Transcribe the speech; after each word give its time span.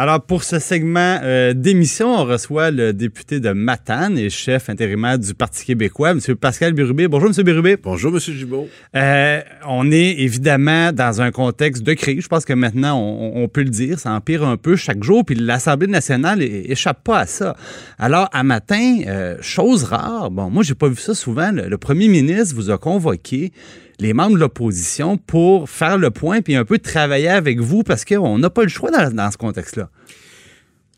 Alors, 0.00 0.22
pour 0.22 0.44
ce 0.44 0.60
segment 0.60 1.18
euh, 1.24 1.54
d'émission, 1.54 2.14
on 2.14 2.24
reçoit 2.24 2.70
le 2.70 2.92
député 2.92 3.40
de 3.40 3.50
Matane 3.50 4.16
et 4.16 4.30
chef 4.30 4.70
intérimaire 4.70 5.18
du 5.18 5.34
Parti 5.34 5.64
québécois, 5.64 6.12
M. 6.12 6.20
Pascal 6.36 6.72
Birubé. 6.72 7.08
Bonjour, 7.08 7.30
M. 7.36 7.44
Birubé. 7.44 7.76
Bonjour, 7.82 8.14
M. 8.14 8.20
Gibault. 8.20 8.68
Euh, 8.94 9.40
on 9.66 9.90
est 9.90 10.20
évidemment 10.20 10.92
dans 10.92 11.20
un 11.20 11.32
contexte 11.32 11.82
de 11.82 11.94
crise. 11.94 12.22
Je 12.22 12.28
pense 12.28 12.44
que 12.44 12.52
maintenant, 12.52 12.96
on, 12.96 13.48
peut 13.48 13.64
le 13.64 13.70
dire, 13.70 13.98
ça 13.98 14.12
empire 14.12 14.44
un 14.44 14.56
peu 14.56 14.76
chaque 14.76 15.02
jour, 15.02 15.24
puis 15.24 15.34
l'Assemblée 15.34 15.88
nationale 15.88 16.44
échappe 16.44 17.02
pas 17.02 17.18
à 17.18 17.26
ça. 17.26 17.56
Alors, 17.98 18.28
à 18.32 18.44
matin, 18.44 18.98
euh, 19.08 19.36
chose 19.40 19.82
rare, 19.82 20.30
bon, 20.30 20.48
moi, 20.48 20.62
j'ai 20.62 20.76
pas 20.76 20.86
vu 20.86 20.94
ça 20.94 21.16
souvent, 21.16 21.50
le 21.50 21.76
premier 21.76 22.06
ministre 22.06 22.54
vous 22.54 22.70
a 22.70 22.78
convoqué 22.78 23.50
les 23.98 24.12
membres 24.12 24.34
de 24.34 24.40
l'opposition 24.40 25.16
pour 25.16 25.68
faire 25.68 25.98
le 25.98 26.10
point 26.10 26.40
puis 26.40 26.54
un 26.54 26.64
peu 26.64 26.78
travailler 26.78 27.28
avec 27.28 27.60
vous 27.60 27.82
parce 27.82 28.04
qu'on 28.04 28.38
n'a 28.38 28.50
pas 28.50 28.62
le 28.62 28.68
choix 28.68 28.90
dans, 28.90 29.30
ce 29.30 29.36
contexte-là. 29.36 29.90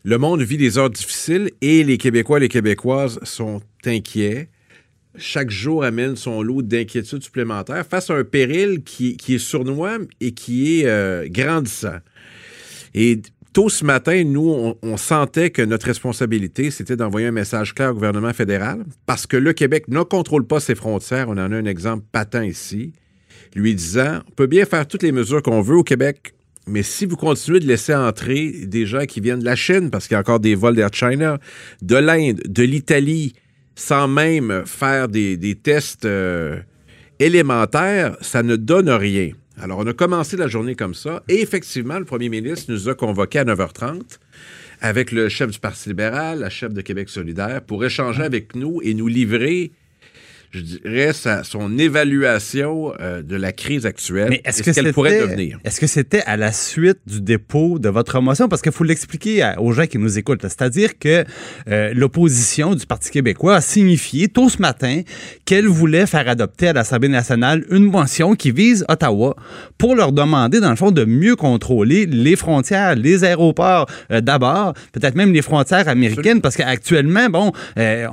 Le 0.03 0.17
monde 0.17 0.41
vit 0.41 0.57
des 0.57 0.77
heures 0.77 0.89
difficiles 0.89 1.51
et 1.61 1.83
les 1.83 1.97
Québécois 1.97 2.37
et 2.37 2.41
les 2.41 2.49
Québécoises 2.49 3.19
sont 3.23 3.61
inquiets. 3.85 4.49
Chaque 5.17 5.49
jour 5.49 5.83
amène 5.83 6.15
son 6.15 6.41
lot 6.41 6.61
d'inquiétudes 6.61 7.23
supplémentaires 7.23 7.85
face 7.85 8.09
à 8.09 8.15
un 8.15 8.23
péril 8.23 8.83
qui, 8.83 9.17
est 9.27 9.37
sournois 9.37 9.97
et 10.19 10.31
qui 10.31 10.79
est 10.79 10.85
euh, 10.85 11.27
grandissant. 11.29 11.97
Et 12.93 13.21
tôt 13.53 13.69
ce 13.69 13.83
matin, 13.83 14.23
nous, 14.23 14.75
on, 14.81 14.97
sentait 14.97 15.49
que 15.49 15.61
notre 15.61 15.87
responsabilité, 15.87 16.71
c'était 16.71 16.95
d'envoyer 16.95 17.27
un 17.27 17.31
message 17.31 17.73
clair 17.73 17.91
au 17.91 17.93
gouvernement 17.93 18.33
fédéral, 18.33 18.83
parce 19.05 19.27
que 19.27 19.37
le 19.37 19.53
Québec 19.53 19.87
ne 19.87 20.01
contrôle 20.03 20.45
pas 20.45 20.59
ses 20.59 20.75
frontières. 20.75 21.29
On 21.29 21.33
en 21.33 21.51
a 21.51 21.55
un 21.55 21.65
exemple 21.65 22.05
patent 22.11 22.43
ici, 22.45 22.93
lui 23.55 23.75
disant, 23.75 24.19
on 24.27 24.31
peut 24.31 24.47
bien 24.47 24.65
faire 24.65 24.87
toutes 24.87 25.03
les 25.03 25.11
mesures 25.11 25.41
qu'on 25.41 25.61
veut 25.61 25.77
au 25.77 25.83
Québec, 25.83 26.33
mais 26.67 26.83
si 26.83 27.05
vous 27.05 27.17
continuez 27.17 27.59
de 27.59 27.67
laisser 27.67 27.93
entrer 27.95 28.65
des 28.65 28.85
gens 28.85 29.05
qui 29.05 29.19
viennent 29.19 29.39
de 29.39 29.45
la 29.45 29.55
Chine, 29.55 29.89
parce 29.89 30.07
qu'il 30.07 30.15
y 30.15 30.17
a 30.17 30.21
encore 30.21 30.39
des 30.39 30.55
vols 30.55 30.75
d'Air 30.75 30.93
China, 30.93 31.39
de 31.81 31.95
l'Inde, 31.95 32.41
de 32.47 32.63
l'Italie, 32.63 33.33
sans 33.75 34.07
même 34.07 34.63
faire 34.65 35.07
des, 35.07 35.59
tests 35.61 36.05
euh, 36.05 36.59
élémentaires, 37.19 38.15
ça 38.21 38.43
ne 38.43 38.55
donne 38.55 38.89
rien. 38.89 39.31
Alors, 39.63 39.77
on 39.77 39.85
a 39.85 39.93
commencé 39.93 40.37
la 40.37 40.47
journée 40.47 40.73
comme 40.73 40.95
ça. 40.95 41.21
Et 41.29 41.39
effectivement, 41.39 41.99
le 41.99 42.05
premier 42.05 42.29
ministre 42.29 42.71
nous 42.71 42.89
a 42.89 42.95
convoqués 42.95 43.39
à 43.39 43.45
9h30 43.45 44.17
avec 44.81 45.11
le 45.11 45.29
chef 45.29 45.51
du 45.51 45.59
Parti 45.59 45.89
libéral, 45.89 46.39
la 46.39 46.49
chef 46.49 46.73
de 46.73 46.81
Québec 46.81 47.09
solidaire, 47.09 47.61
pour 47.61 47.85
échanger 47.85 48.23
avec 48.23 48.55
nous 48.55 48.81
et 48.81 48.95
nous 48.95 49.05
livrer 49.05 49.71
je 50.51 50.59
dirais, 50.59 51.13
sa, 51.13 51.43
son 51.43 51.77
évaluation 51.77 52.93
euh, 52.99 53.21
de 53.21 53.35
la 53.35 53.51
crise 53.51 53.85
actuelle 53.85 54.27
Mais 54.29 54.41
est-ce 54.43 54.63
que 54.63 54.71
qu'elle 54.71 54.93
pourrait 54.93 55.19
devenir. 55.21 55.59
Est-ce 55.63 55.79
que 55.79 55.87
c'était 55.87 56.21
à 56.23 56.37
la 56.37 56.51
suite 56.51 56.99
du 57.07 57.21
dépôt 57.21 57.79
de 57.79 57.89
votre 57.89 58.19
motion? 58.19 58.49
Parce 58.49 58.61
qu'il 58.61 58.71
faut 58.71 58.83
l'expliquer 58.83 59.53
aux 59.57 59.71
gens 59.71 59.85
qui 59.85 59.97
nous 59.97 60.17
écoutent. 60.17 60.41
C'est-à-dire 60.41 60.99
que 60.99 61.23
euh, 61.69 61.93
l'opposition 61.93 62.75
du 62.75 62.85
Parti 62.85 63.11
québécois 63.11 63.55
a 63.55 63.61
signifié 63.61 64.27
tôt 64.27 64.49
ce 64.49 64.61
matin 64.61 65.01
qu'elle 65.45 65.67
voulait 65.67 66.05
faire 66.05 66.27
adopter 66.27 66.67
à 66.67 66.73
l'Assemblée 66.73 67.07
nationale 67.07 67.65
une 67.69 67.85
motion 67.85 68.35
qui 68.35 68.51
vise 68.51 68.85
Ottawa 68.89 69.35
pour 69.81 69.95
leur 69.95 70.11
demander, 70.11 70.59
dans 70.59 70.69
le 70.69 70.75
fond, 70.75 70.91
de 70.91 71.05
mieux 71.05 71.35
contrôler 71.35 72.05
les 72.05 72.35
frontières, 72.35 72.93
les 72.93 73.23
aéroports 73.23 73.87
euh, 74.11 74.21
d'abord, 74.21 74.75
peut-être 74.91 75.15
même 75.15 75.33
les 75.33 75.41
frontières 75.41 75.87
américaines, 75.87 76.39
parce 76.39 76.55
qu'actuellement, 76.55 77.29
bon, 77.31 77.51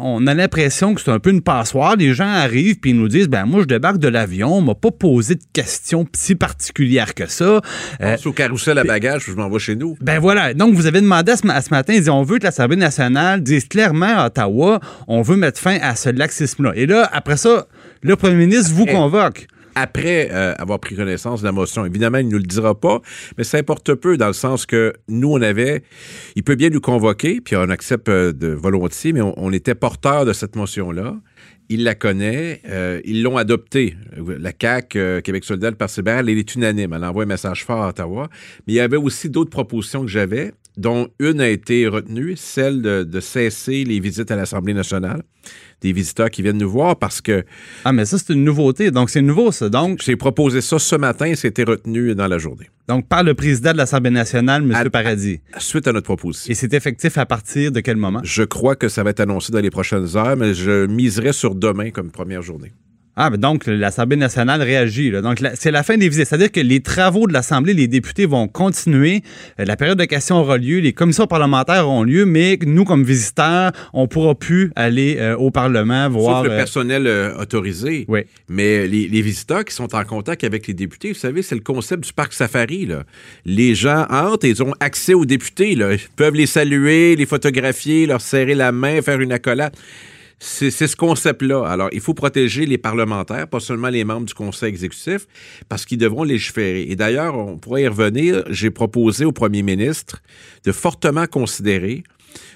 on 0.00 0.26
a 0.26 0.32
l'impression 0.32 0.94
que 0.94 1.02
c'est 1.02 1.10
un 1.10 1.18
peu 1.18 1.28
une 1.28 1.42
passoire. 1.42 1.96
Les 1.96 2.14
gens 2.14 2.26
arrivent 2.26 2.78
puis 2.80 2.92
ils 2.92 2.96
nous 2.96 3.08
disent 3.08 3.28
ben 3.28 3.44
moi 3.44 3.60
je 3.60 3.66
débarque 3.66 3.98
de 3.98 4.08
l'avion, 4.08 4.54
on 4.54 4.62
m'a 4.62 4.74
pas 4.74 4.90
posé 4.90 5.34
de 5.34 5.42
questions 5.52 6.06
si 6.16 6.36
particulières 6.36 7.12
que 7.12 7.28
ça. 7.28 7.60
Euh, 8.00 8.16
au 8.24 8.32
carrousel 8.32 8.78
à 8.78 8.84
bagages, 8.84 9.24
je 9.26 9.32
m'en 9.32 9.50
vais 9.50 9.58
chez 9.58 9.76
nous. 9.76 9.94
Ben 10.00 10.18
voilà. 10.20 10.54
Donc 10.54 10.72
vous 10.72 10.86
avez 10.86 11.02
demandé 11.02 11.32
à 11.32 11.36
ce, 11.36 11.70
matin, 11.70 11.92
ils 11.92 12.00
disent 12.00 12.08
on 12.08 12.22
veut 12.22 12.38
que 12.38 12.44
l'Assemblée 12.44 12.76
nationale 12.76 13.42
dise 13.42 13.68
clairement 13.68 14.16
à 14.16 14.26
Ottawa, 14.28 14.80
on 15.06 15.20
veut 15.20 15.36
mettre 15.36 15.60
fin 15.60 15.76
à 15.82 15.96
ce 15.96 16.08
laxisme-là. 16.08 16.72
Et 16.76 16.86
là, 16.86 17.06
après 17.12 17.36
ça, 17.36 17.66
le 18.00 18.16
premier 18.16 18.46
ministre 18.46 18.72
vous 18.72 18.86
convoque 18.86 19.48
après 19.80 20.28
euh, 20.30 20.54
avoir 20.58 20.78
pris 20.80 20.96
connaissance 20.96 21.40
de 21.40 21.46
la 21.46 21.52
motion. 21.52 21.84
Évidemment, 21.84 22.18
il 22.18 22.26
ne 22.26 22.32
nous 22.32 22.38
le 22.38 22.44
dira 22.44 22.78
pas, 22.78 23.00
mais 23.36 23.44
ça 23.44 23.58
importe 23.58 23.94
peu 23.94 24.16
dans 24.16 24.26
le 24.26 24.32
sens 24.32 24.66
que 24.66 24.92
nous, 25.08 25.32
on 25.32 25.42
avait, 25.42 25.82
il 26.36 26.42
peut 26.42 26.54
bien 26.54 26.70
nous 26.70 26.80
convoquer, 26.80 27.40
puis 27.40 27.56
on 27.56 27.68
accepte 27.70 28.08
euh, 28.08 28.32
de 28.32 28.48
volontiers, 28.48 29.12
mais 29.12 29.20
on, 29.20 29.52
était 29.52 29.74
porteur 29.74 30.26
de 30.26 30.32
cette 30.34 30.56
motion-là 30.56 31.16
il 31.68 31.84
la 31.84 31.94
connaît, 31.94 32.62
euh, 32.68 33.00
ils 33.04 33.22
l'ont 33.22 33.36
adoptée. 33.36 33.96
La 34.16 34.52
CAQ, 34.58 34.98
euh, 34.98 35.20
Québec 35.20 35.44
solidaire, 35.44 35.70
le 35.70 35.76
Parti 35.76 36.00
elle 36.06 36.28
est 36.28 36.54
unanime. 36.54 36.92
Elle 36.94 37.04
envoie 37.04 37.24
un 37.24 37.26
message 37.26 37.64
fort 37.64 37.82
à 37.82 37.88
Ottawa. 37.88 38.28
Mais 38.66 38.74
il 38.74 38.76
y 38.76 38.80
avait 38.80 38.96
aussi 38.96 39.28
d'autres 39.28 39.50
propositions 39.50 40.02
que 40.02 40.08
j'avais, 40.08 40.52
dont 40.78 41.08
une 41.18 41.40
a 41.40 41.48
été 41.48 41.86
retenue, 41.88 42.34
celle 42.36 42.82
de 42.82 43.20
cesser 43.20 43.84
les 43.84 44.00
visites 44.00 44.30
à 44.30 44.36
l'Assemblée 44.36 44.74
nationale 44.74 45.22
des 45.80 45.92
visiteurs 45.92 46.30
qui 46.30 46.42
viennent 46.42 46.58
nous 46.58 46.70
voir 46.70 46.96
parce 46.96 47.20
que. 47.20 47.44
Ah, 47.84 47.92
mais 47.92 48.04
ça, 48.04 48.18
c'est 48.18 48.32
une 48.32 48.44
nouveauté. 48.44 48.90
Donc, 48.90 49.10
c'est 49.10 49.22
nouveau, 49.22 49.52
ça. 49.52 49.68
Donc. 49.68 50.00
J'ai 50.02 50.16
proposé 50.16 50.60
ça 50.60 50.78
ce 50.78 50.96
matin 50.96 51.26
et 51.26 51.36
c'était 51.36 51.64
retenu 51.64 52.14
dans 52.14 52.26
la 52.26 52.38
journée. 52.38 52.66
Donc, 52.88 53.06
par 53.06 53.22
le 53.22 53.34
président 53.34 53.72
de 53.72 53.76
l'Assemblée 53.76 54.10
nationale, 54.10 54.62
M. 54.62 54.90
Paradis. 54.90 55.40
suite 55.58 55.86
à 55.86 55.92
notre 55.92 56.06
proposition. 56.06 56.50
Et 56.50 56.54
c'est 56.54 56.72
effectif 56.74 57.18
à 57.18 57.26
partir 57.26 57.70
de 57.70 57.80
quel 57.80 57.96
moment? 57.96 58.20
Je 58.24 58.42
crois 58.42 58.76
que 58.76 58.88
ça 58.88 59.02
va 59.02 59.10
être 59.10 59.20
annoncé 59.20 59.52
dans 59.52 59.60
les 59.60 59.70
prochaines 59.70 60.16
heures, 60.16 60.36
mais 60.36 60.54
je 60.54 60.86
miserai 60.86 61.32
sur 61.32 61.54
demain 61.54 61.90
comme 61.90 62.10
première 62.10 62.42
journée. 62.42 62.72
Ah, 63.20 63.30
ben 63.30 63.36
donc 63.36 63.66
l'Assemblée 63.66 64.16
nationale 64.16 64.62
réagit. 64.62 65.10
Donc 65.10 65.42
c'est 65.54 65.72
la 65.72 65.82
fin 65.82 65.96
des 65.96 66.08
visites. 66.08 66.28
C'est-à-dire 66.28 66.52
que 66.52 66.60
les 66.60 66.78
travaux 66.78 67.26
de 67.26 67.32
l'Assemblée, 67.32 67.74
les 67.74 67.88
députés 67.88 68.26
vont 68.26 68.46
continuer. 68.46 69.22
Euh, 69.58 69.64
la 69.64 69.74
période 69.74 69.98
de 69.98 70.04
questions 70.04 70.36
aura 70.36 70.56
lieu, 70.56 70.78
les 70.78 70.92
commissions 70.92 71.26
parlementaires 71.26 71.88
auront 71.88 72.04
lieu, 72.04 72.26
mais 72.26 72.56
nous, 72.64 72.84
comme 72.84 73.02
visiteurs, 73.02 73.72
on 73.92 74.02
ne 74.02 74.06
pourra 74.06 74.36
plus 74.36 74.70
aller 74.76 75.16
euh, 75.18 75.36
au 75.36 75.50
Parlement 75.50 76.08
voir. 76.08 76.42
Sauf 76.42 76.46
le 76.46 76.52
euh, 76.52 76.56
personnel 76.56 77.34
autorisé. 77.40 78.04
Oui. 78.06 78.20
Mais 78.48 78.86
les, 78.86 79.22
visiteurs 79.22 79.64
qui 79.64 79.74
sont 79.74 79.96
en 79.96 80.04
contact 80.04 80.44
avec 80.44 80.68
les 80.68 80.74
députés, 80.74 81.08
vous 81.08 81.18
savez, 81.18 81.42
c'est 81.42 81.56
le 81.56 81.60
concept 81.60 82.04
du 82.04 82.12
parc 82.12 82.32
safari. 82.32 82.86
Là. 82.86 83.02
Les 83.44 83.74
gens 83.74 84.06
entrent 84.10 84.46
et 84.46 84.50
ils 84.50 84.62
ont 84.62 84.74
accès 84.78 85.14
aux 85.14 85.24
députés. 85.24 85.74
Là. 85.74 85.94
Ils 85.94 86.00
peuvent 86.14 86.36
les 86.36 86.46
saluer, 86.46 87.16
les 87.16 87.26
photographier, 87.26 88.06
leur 88.06 88.20
serrer 88.20 88.54
la 88.54 88.70
main, 88.70 89.02
faire 89.02 89.20
une 89.20 89.32
accolade. 89.32 89.72
C'est 90.40 90.70
ce 90.70 90.94
concept-là. 90.94 91.64
Alors, 91.66 91.88
il 91.92 92.00
faut 92.00 92.14
protéger 92.14 92.64
les 92.64 92.78
parlementaires, 92.78 93.48
pas 93.48 93.58
seulement 93.58 93.88
les 93.88 94.04
membres 94.04 94.26
du 94.26 94.34
conseil 94.34 94.68
exécutif, 94.68 95.26
parce 95.68 95.84
qu'ils 95.84 95.98
devront 95.98 96.22
légiférer. 96.22 96.82
Et 96.82 96.94
d'ailleurs, 96.94 97.36
on 97.36 97.58
pourrait 97.58 97.82
y 97.82 97.88
revenir. 97.88 98.44
J'ai 98.48 98.70
proposé 98.70 99.24
au 99.24 99.32
premier 99.32 99.62
ministre 99.62 100.22
de 100.64 100.72
fortement 100.72 101.26
considérer 101.26 102.04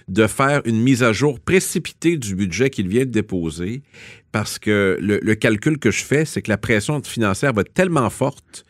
de 0.09 0.27
faire 0.27 0.63
une 0.65 0.81
mise 0.81 1.03
à 1.03 1.13
jour 1.13 1.41
précipitée 1.41 2.17
du 2.17 2.35
budget 2.35 2.71
qu'il 2.71 2.89
vient 2.89 3.05
de 3.05 3.11
déposer, 3.11 3.83
parce 4.31 4.59
que 4.59 4.99
le, 5.01 5.35
calcul 5.35 5.79
que 5.79 5.91
je 5.91 6.05
fais, 6.05 6.25
c'est 6.25 6.43
que 6.43 6.51
la 6.51 6.59
pression 6.59 7.03
financière 7.03 7.53
va 7.53 7.63
être 7.63 7.73
tellement 7.73 8.11
forte 8.11 8.65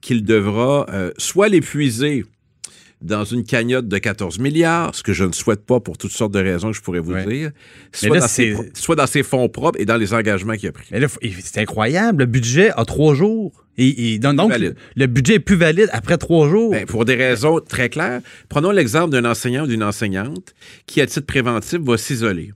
qu'il 0.00 0.24
devra 0.24 0.86
euh, 0.90 1.12
soit 1.18 1.48
l'épuiser 1.48 2.24
dans 3.00 3.24
une 3.24 3.44
cagnotte 3.44 3.86
de 3.86 3.98
14 3.98 4.38
milliards, 4.38 4.94
ce 4.94 5.02
que 5.02 5.12
je 5.12 5.24
ne 5.24 5.32
souhaite 5.32 5.64
pas 5.64 5.80
pour 5.80 5.98
toutes 5.98 6.12
sortes 6.12 6.32
de 6.32 6.40
raisons 6.40 6.70
que 6.70 6.76
je 6.76 6.82
pourrais 6.82 6.98
vous 7.00 7.14
dire, 7.14 7.52
soit, 7.92 8.18
dans 8.96 9.06
ses, 9.06 9.22
fonds 9.22 9.48
propres 9.48 9.80
et 9.80 9.84
dans 9.84 9.96
les 9.96 10.14
engagements 10.14 10.54
qu'il 10.54 10.68
a 10.68 10.72
pris. 10.72 10.86
Mais 10.90 11.00
là, 11.00 11.06
c'est 11.40 11.60
incroyable. 11.60 12.20
Le 12.20 12.26
budget 12.26 12.70
a 12.76 12.84
trois 12.84 13.14
jours. 13.14 13.64
Et, 13.80 14.18
donc, 14.18 14.52
le, 14.96 15.06
budget 15.06 15.34
est 15.34 15.40
plus 15.40 15.54
valide 15.54 15.88
après 15.92 16.18
trois 16.18 16.48
jours. 16.48 16.72
Ben, 16.72 16.84
pour 16.84 17.04
des 17.04 17.14
raisons 17.14 17.60
très 17.60 17.88
claires. 17.88 18.20
Prenons 18.48 18.72
l'exemple 18.72 19.10
d'un 19.10 19.24
enseignant 19.24 19.64
ou 19.64 19.66
d'une 19.68 19.84
enseignante 19.84 20.54
qui, 20.86 21.00
à 21.00 21.06
titre 21.06 21.26
préventif, 21.26 21.78
va 21.78 21.96
s'isoler. 21.96 22.50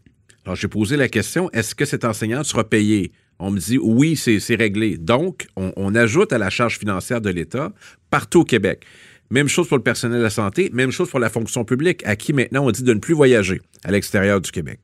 Alors, 0.45 0.57
j'ai 0.57 0.67
posé 0.67 0.97
la 0.97 1.09
question, 1.09 1.49
est-ce 1.53 1.77
que 1.77 1.85
cet 1.85 2.05
enseignant 2.05 2.43
sera 2.43 2.69
payé? 2.69 3.13
On 3.39 3.51
me 3.51 3.59
dit 3.59 3.79
oui, 3.79 4.17
c'est 4.17 4.55
réglé. 4.55 4.97
Donc, 4.99 5.47
on, 5.57 5.95
ajoute 5.95 6.33
à 6.33 6.39
la 6.39 6.51
charge 6.51 6.79
financière 6.79 7.21
de 7.21 7.31
l'État 7.31 7.73
partout 8.11 8.41
au 8.41 8.45
Québec. 8.45 8.85
Même 9.33 9.49
chose 9.49 9.67
pour 9.67 9.79
le 9.79 9.83
personnel 9.83 10.19
de 10.19 10.23
la 10.23 10.29
santé, 10.29 10.71
même 10.75 10.91
chose 10.91 11.09
pour 11.09 11.19
la 11.19 11.31
fonction 11.31 11.65
publique, 11.65 12.03
à 12.05 12.17
qui 12.17 12.35
maintenant 12.35 12.67
on 12.67 12.71
dit 12.71 12.83
de 12.83 12.93
ne 12.93 12.99
plus 12.99 13.15
voyager 13.15 13.63
à 13.83 13.91
l'extérieur 13.91 14.43
du 14.43 14.51
Québec. 14.51 14.79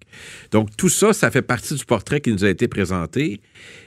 Donc 0.52 0.74
tout 0.74 0.88
ça, 0.88 1.12
ça 1.12 1.30
fait 1.30 1.42
partie 1.42 1.74
du 1.74 1.84
portrait 1.84 2.22
qui 2.22 2.32
nous 2.32 2.46
a 2.46 2.48
été 2.48 2.66
présenté. 2.66 3.42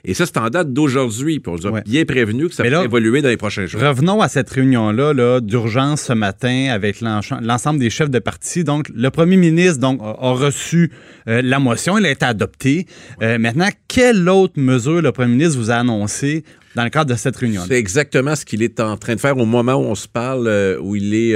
Et 0.05 0.13
ça, 0.13 0.27
c'est 0.27 0.37
en 0.37 0.51
date 0.51 0.71
d'aujourd'hui. 0.71 1.39
Puis 1.39 1.51
on 1.51 1.55
nous 1.55 1.75
a 1.75 1.81
bien 1.81 2.05
prévenu 2.05 2.47
que 2.47 2.53
ça 2.53 2.61
va 2.61 2.83
évoluer 2.83 3.23
dans 3.23 3.29
les 3.29 3.37
prochains 3.37 3.65
jours. 3.65 3.81
Revenons 3.81 4.21
à 4.21 4.29
cette 4.29 4.51
réunion-là 4.51 5.13
-là, 5.13 5.41
d'urgence 5.41 6.03
ce 6.03 6.13
matin 6.13 6.67
avec 6.71 7.01
l'ensemble 7.01 7.79
des 7.79 7.89
chefs 7.89 8.11
de 8.11 8.19
parti. 8.19 8.63
Donc, 8.63 8.87
le 8.93 9.09
premier 9.09 9.37
ministre 9.37 9.79
donc, 9.79 9.99
a, 10.03 10.31
reçu 10.31 10.91
euh, 11.27 11.41
la 11.41 11.57
motion, 11.57 11.97
elle 11.97 12.05
a 12.05 12.11
été 12.11 12.25
adoptée. 12.25 12.85
Euh, 13.23 13.39
maintenant, 13.39 13.69
quelle 13.87 14.29
autre 14.29 14.53
mesure 14.57 15.01
le 15.01 15.11
premier 15.11 15.33
ministre 15.33 15.57
vous 15.57 15.71
a 15.71 15.75
annoncé 15.75 16.43
dans 16.75 16.83
le 16.83 16.89
cadre 16.89 17.11
de 17.11 17.17
cette 17.17 17.35
réunion. 17.35 17.63
C'est 17.67 17.77
exactement 17.77 18.35
ce 18.35 18.45
qu'il 18.45 18.63
est 18.63 18.79
en 18.79 18.97
train 18.97 19.15
de 19.15 19.19
faire 19.19 19.37
au 19.37 19.45
moment 19.45 19.75
où 19.75 19.83
on 19.83 19.95
se 19.95 20.07
parle, 20.07 20.47
euh, 20.47 20.79
où 20.79 20.95
il 20.95 21.13
est 21.13 21.35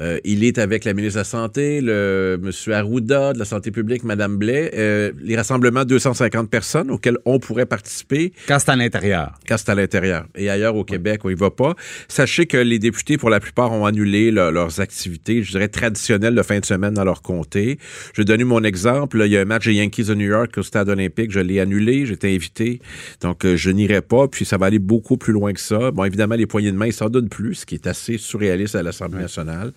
euh, 0.00 0.18
il 0.24 0.44
est 0.44 0.58
avec 0.58 0.84
la 0.84 0.94
ministre 0.94 1.16
de 1.16 1.20
la 1.20 1.24
Santé, 1.24 1.80
le 1.82 2.40
M. 2.42 2.72
Arruda 2.72 3.32
de 3.32 3.38
la 3.38 3.44
Santé 3.44 3.70
publique, 3.70 4.04
Mme 4.04 4.36
Blais. 4.36 4.70
Euh, 4.74 5.12
les 5.20 5.36
rassemblements 5.36 5.84
250 5.84 6.48
personnes 6.48 6.90
auxquels 6.90 7.18
on 7.24 7.38
pourrait 7.38 7.66
participer. 7.66 8.32
Quand 8.48 8.58
c'est 8.58 8.70
à 8.70 8.76
l'intérieur. 8.76 9.34
Quand 9.46 9.56
c'est 9.58 9.70
à 9.70 9.74
l'intérieur. 9.74 10.26
Et 10.34 10.48
ailleurs 10.48 10.76
au 10.76 10.84
Québec, 10.84 11.20
on 11.24 11.30
y 11.30 11.34
va 11.34 11.50
pas. 11.50 11.74
Sachez 12.08 12.46
que 12.46 12.56
les 12.56 12.78
députés, 12.78 13.18
pour 13.18 13.30
la 13.30 13.40
plupart, 13.40 13.72
ont 13.72 13.84
annulé 13.84 14.30
leurs 14.30 14.80
activités, 14.80 15.42
je 15.42 15.52
dirais, 15.52 15.68
traditionnelles 15.68 16.34
de 16.34 16.42
fin 16.42 16.58
de 16.58 16.64
semaine 16.64 16.94
dans 16.94 17.04
leur 17.04 17.22
comté. 17.22 17.78
Je 18.14 18.22
vais 18.22 18.24
donner 18.24 18.44
mon 18.44 18.62
exemple. 18.64 19.22
il 19.24 19.32
y 19.32 19.36
a 19.36 19.40
un 19.40 19.44
match 19.44 19.66
des 19.66 19.74
Yankees 19.74 20.04
de 20.04 20.14
New 20.14 20.28
York 20.28 20.56
au 20.56 20.62
stade 20.62 20.88
olympique. 20.88 21.30
Je 21.30 21.40
l'ai 21.40 21.60
annulé. 21.60 22.06
J'étais 22.06 22.34
invité. 22.34 22.80
Donc, 23.20 23.44
euh, 23.44 23.56
je 23.56 23.70
n'irai 23.70 24.00
pas. 24.00 24.28
Puis, 24.28 24.44
ça 24.44 24.56
va 24.56 24.66
aller 24.66 24.78
beaucoup 24.78 25.18
plus 25.18 25.32
loin 25.32 25.52
que 25.52 25.60
ça. 25.60 25.90
Bon, 25.90 26.04
évidemment, 26.04 26.34
les 26.34 26.46
poignées 26.46 26.72
de 26.72 26.76
main, 26.76 26.86
ils 26.86 26.92
s'en 26.92 27.10
donnent 27.10 27.28
plus, 27.28 27.56
ce 27.56 27.66
qui 27.66 27.74
est 27.74 27.86
assez 27.86 28.16
surréaliste 28.16 28.74
à 28.74 28.82
l'Assemblée 28.82 29.20
nationale. 29.20 29.72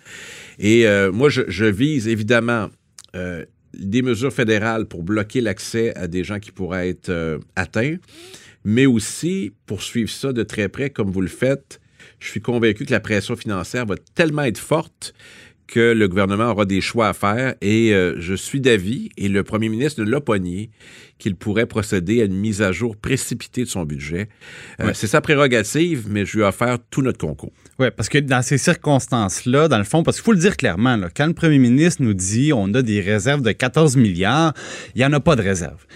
Et 0.58 0.86
euh, 0.86 1.12
moi, 1.12 1.28
je, 1.28 1.64
vise 1.64 2.08
évidemment 2.08 2.68
euh, 3.14 3.44
des 3.74 4.02
mesures 4.02 4.32
fédérales 4.32 4.86
pour 4.86 5.02
bloquer 5.02 5.40
l'accès 5.40 5.94
à 5.96 6.08
des 6.08 6.24
gens 6.24 6.38
qui 6.38 6.52
pourraient 6.52 6.88
être 6.88 7.10
euh, 7.10 7.38
atteints, 7.56 7.96
mais 8.64 8.86
aussi 8.86 9.52
pour 9.66 9.82
suivre 9.82 10.10
ça 10.10 10.32
de 10.32 10.42
très 10.42 10.68
près 10.68 10.90
comme 10.90 11.10
vous 11.10 11.20
le 11.20 11.28
faites. 11.28 11.80
Je 12.18 12.28
suis 12.28 12.40
convaincu 12.40 12.86
que 12.86 12.92
la 12.92 13.00
pression 13.00 13.36
financière 13.36 13.84
va 13.84 13.96
tellement 14.14 14.44
être 14.44 14.58
forte 14.58 15.12
que 15.66 15.92
le 15.92 16.08
gouvernement 16.08 16.50
aura 16.50 16.64
des 16.64 16.80
choix 16.80 17.08
à 17.08 17.12
faire 17.12 17.54
et 17.60 17.92
je 18.18 18.34
suis 18.34 18.60
d'avis, 18.60 19.10
et 19.16 19.28
le 19.28 19.42
premier 19.42 19.68
ministre 19.68 20.02
ne 20.02 20.10
l'a 20.10 20.20
pas 20.20 20.38
nié, 20.38 20.70
qu'il 21.18 21.34
pourrait 21.34 21.66
procéder 21.66 22.20
à 22.20 22.26
une 22.26 22.36
mise 22.36 22.60
à 22.60 22.72
jour 22.72 22.94
précipitée 22.96 23.64
de 23.64 23.68
son 23.68 23.84
budget. 23.84 24.28
C'est 24.92 25.06
sa 25.06 25.20
prérogative, 25.20 26.06
mais 26.08 26.26
je 26.26 26.36
lui 26.36 26.44
ai 26.44 26.46
offert 26.46 26.78
tout 26.90 27.02
notre 27.02 27.18
concours. 27.18 27.52
Oui, 27.78 27.88
parce 27.94 28.08
que 28.08 28.18
dans 28.18 28.42
ces 28.42 28.58
circonstances-là, 28.58 29.68
dans 29.68 29.78
le 29.78 29.84
fond, 29.84 30.02
parce 30.02 30.18
qu'il 30.18 30.24
faut 30.24 30.32
le 30.32 30.38
dire 30.38 30.56
clairement, 30.56 30.98
quand 31.14 31.26
le 31.26 31.34
premier 31.34 31.58
ministre 31.58 32.02
nous 32.02 32.14
dit 32.14 32.52
on 32.52 32.72
a 32.74 32.82
des 32.82 33.00
réserves 33.00 33.42
de 33.42 33.52
14 33.52 33.96
milliards, 33.96 34.52
il 34.94 34.98
n'y 34.98 35.04
en 35.04 35.12
a 35.12 35.20
pas 35.20 35.36
de 35.36 35.42
réserve. 35.42 35.86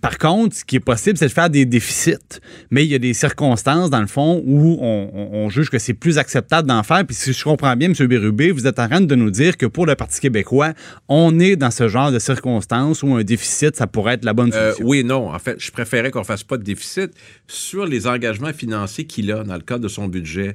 Par 0.00 0.18
contre, 0.18 0.56
ce 0.56 0.64
qui 0.64 0.76
est 0.76 0.80
possible, 0.80 1.16
c'est 1.16 1.26
de 1.26 1.32
faire 1.32 1.48
des 1.48 1.64
déficits. 1.64 2.40
Mais 2.70 2.84
il 2.84 2.90
y 2.90 2.96
a 2.96 2.98
des 2.98 3.14
circonstances, 3.14 3.90
dans 3.90 4.00
le 4.00 4.08
fond, 4.08 4.42
où 4.44 4.78
on, 4.80 5.48
juge 5.50 5.70
que 5.70 5.78
c'est 5.78 5.94
plus 5.94 6.18
acceptable 6.18 6.66
d'en 6.66 6.82
faire. 6.82 7.06
Puis 7.06 7.14
si 7.14 7.32
je 7.32 7.44
comprends 7.44 7.76
bien, 7.76 7.92
M. 7.92 8.06
Bérubé, 8.06 8.50
vous 8.50 8.66
êtes 8.66 8.78
en 8.78 8.88
train 8.88 9.00
de 9.00 9.14
nous 9.14 9.30
dire 9.30 9.56
que 9.56 9.66
pour 9.66 9.86
le 9.86 9.94
Parti 9.94 10.20
québécois, 10.20 10.72
on 11.08 11.38
est 11.38 11.56
dans 11.56 11.70
ce 11.70 11.88
genre 11.88 12.10
de 12.10 12.18
circonstances 12.18 13.02
où 13.02 13.14
un 13.14 13.22
déficit, 13.22 13.76
ça 13.76 13.86
pourrait 13.86 14.14
être 14.14 14.24
la 14.24 14.32
bonne 14.32 14.52
euh, 14.52 14.72
solution. 14.72 14.86
oui, 14.88 15.04
non. 15.04 15.30
En 15.30 15.38
fait, 15.38 15.56
je 15.60 15.70
préférais 15.70 16.10
qu'on 16.10 16.20
ne 16.20 16.24
fasse 16.24 16.42
pas 16.42 16.56
de 16.56 16.64
déficit 16.64 17.12
sur 17.46 17.86
les 17.86 18.06
engagements 18.06 18.52
financiers 18.52 19.04
qu'il 19.04 19.30
a 19.30 19.44
dans 19.44 19.54
le 19.54 19.60
cadre 19.60 19.80
de 19.80 19.88
son 19.88 20.08
budget 20.08 20.54